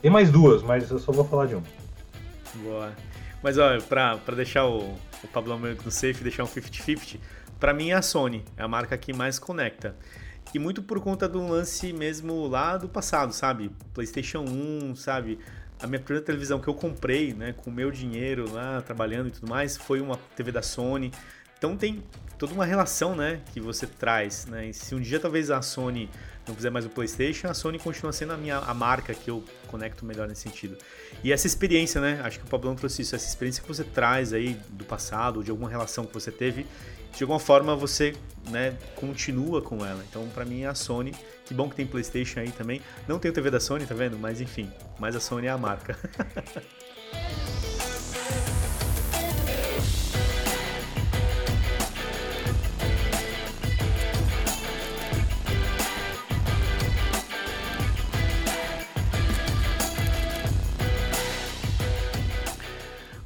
[0.00, 1.62] Tem mais duas, mas eu só vou falar de uma.
[2.56, 2.92] Boa.
[3.40, 4.80] Mas olha, pra, pra deixar o,
[5.22, 7.20] o Pablo no safe, deixar um 50-50,
[7.60, 9.94] pra mim é a Sony, é a marca que mais conecta.
[10.54, 13.70] E muito por conta do lance mesmo lá do passado, sabe?
[13.94, 15.38] PlayStation 1, sabe?
[15.80, 19.30] A minha primeira televisão que eu comprei, né, com o meu dinheiro lá, trabalhando e
[19.30, 21.10] tudo mais, foi uma TV da Sony.
[21.56, 22.02] Então tem
[22.38, 24.68] toda uma relação, né, que você traz, né?
[24.68, 26.10] E se um dia talvez a Sony
[26.46, 29.44] não fizer mais o PlayStation, a Sony continua sendo a minha a marca que eu
[29.68, 30.76] conecto melhor nesse sentido.
[31.22, 32.20] E essa experiência, né?
[32.24, 35.50] Acho que o Pablão trouxe isso, essa experiência que você traz aí do passado, de
[35.50, 36.66] alguma relação que você teve,
[37.14, 38.14] de alguma forma você
[38.50, 40.02] né, continua com ela.
[40.08, 41.14] Então, para mim, é a Sony.
[41.44, 42.80] Que bom que tem PlayStation aí também.
[43.06, 44.18] Não tem o TV da Sony, tá vendo?
[44.18, 45.96] Mas enfim, mas a Sony é a marca.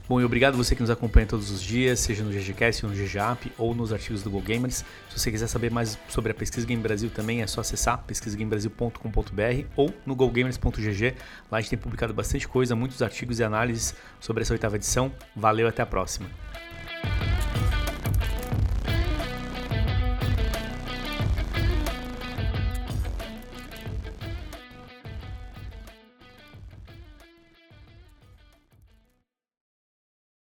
[0.09, 3.53] Bom, e obrigado você que nos acompanha todos os dias, seja no GGCast, no GGApp
[3.59, 4.85] ou nos artigos do GoGamers.
[5.11, 9.67] Se você quiser saber mais sobre a Pesquisa Game Brasil também é só acessar pesquisagamebrasil.com.br
[9.75, 11.15] ou no gogamers.gg.
[11.51, 15.11] Lá a gente tem publicado bastante coisa, muitos artigos e análises sobre essa oitava edição.
[15.35, 16.31] Valeu, até a próxima.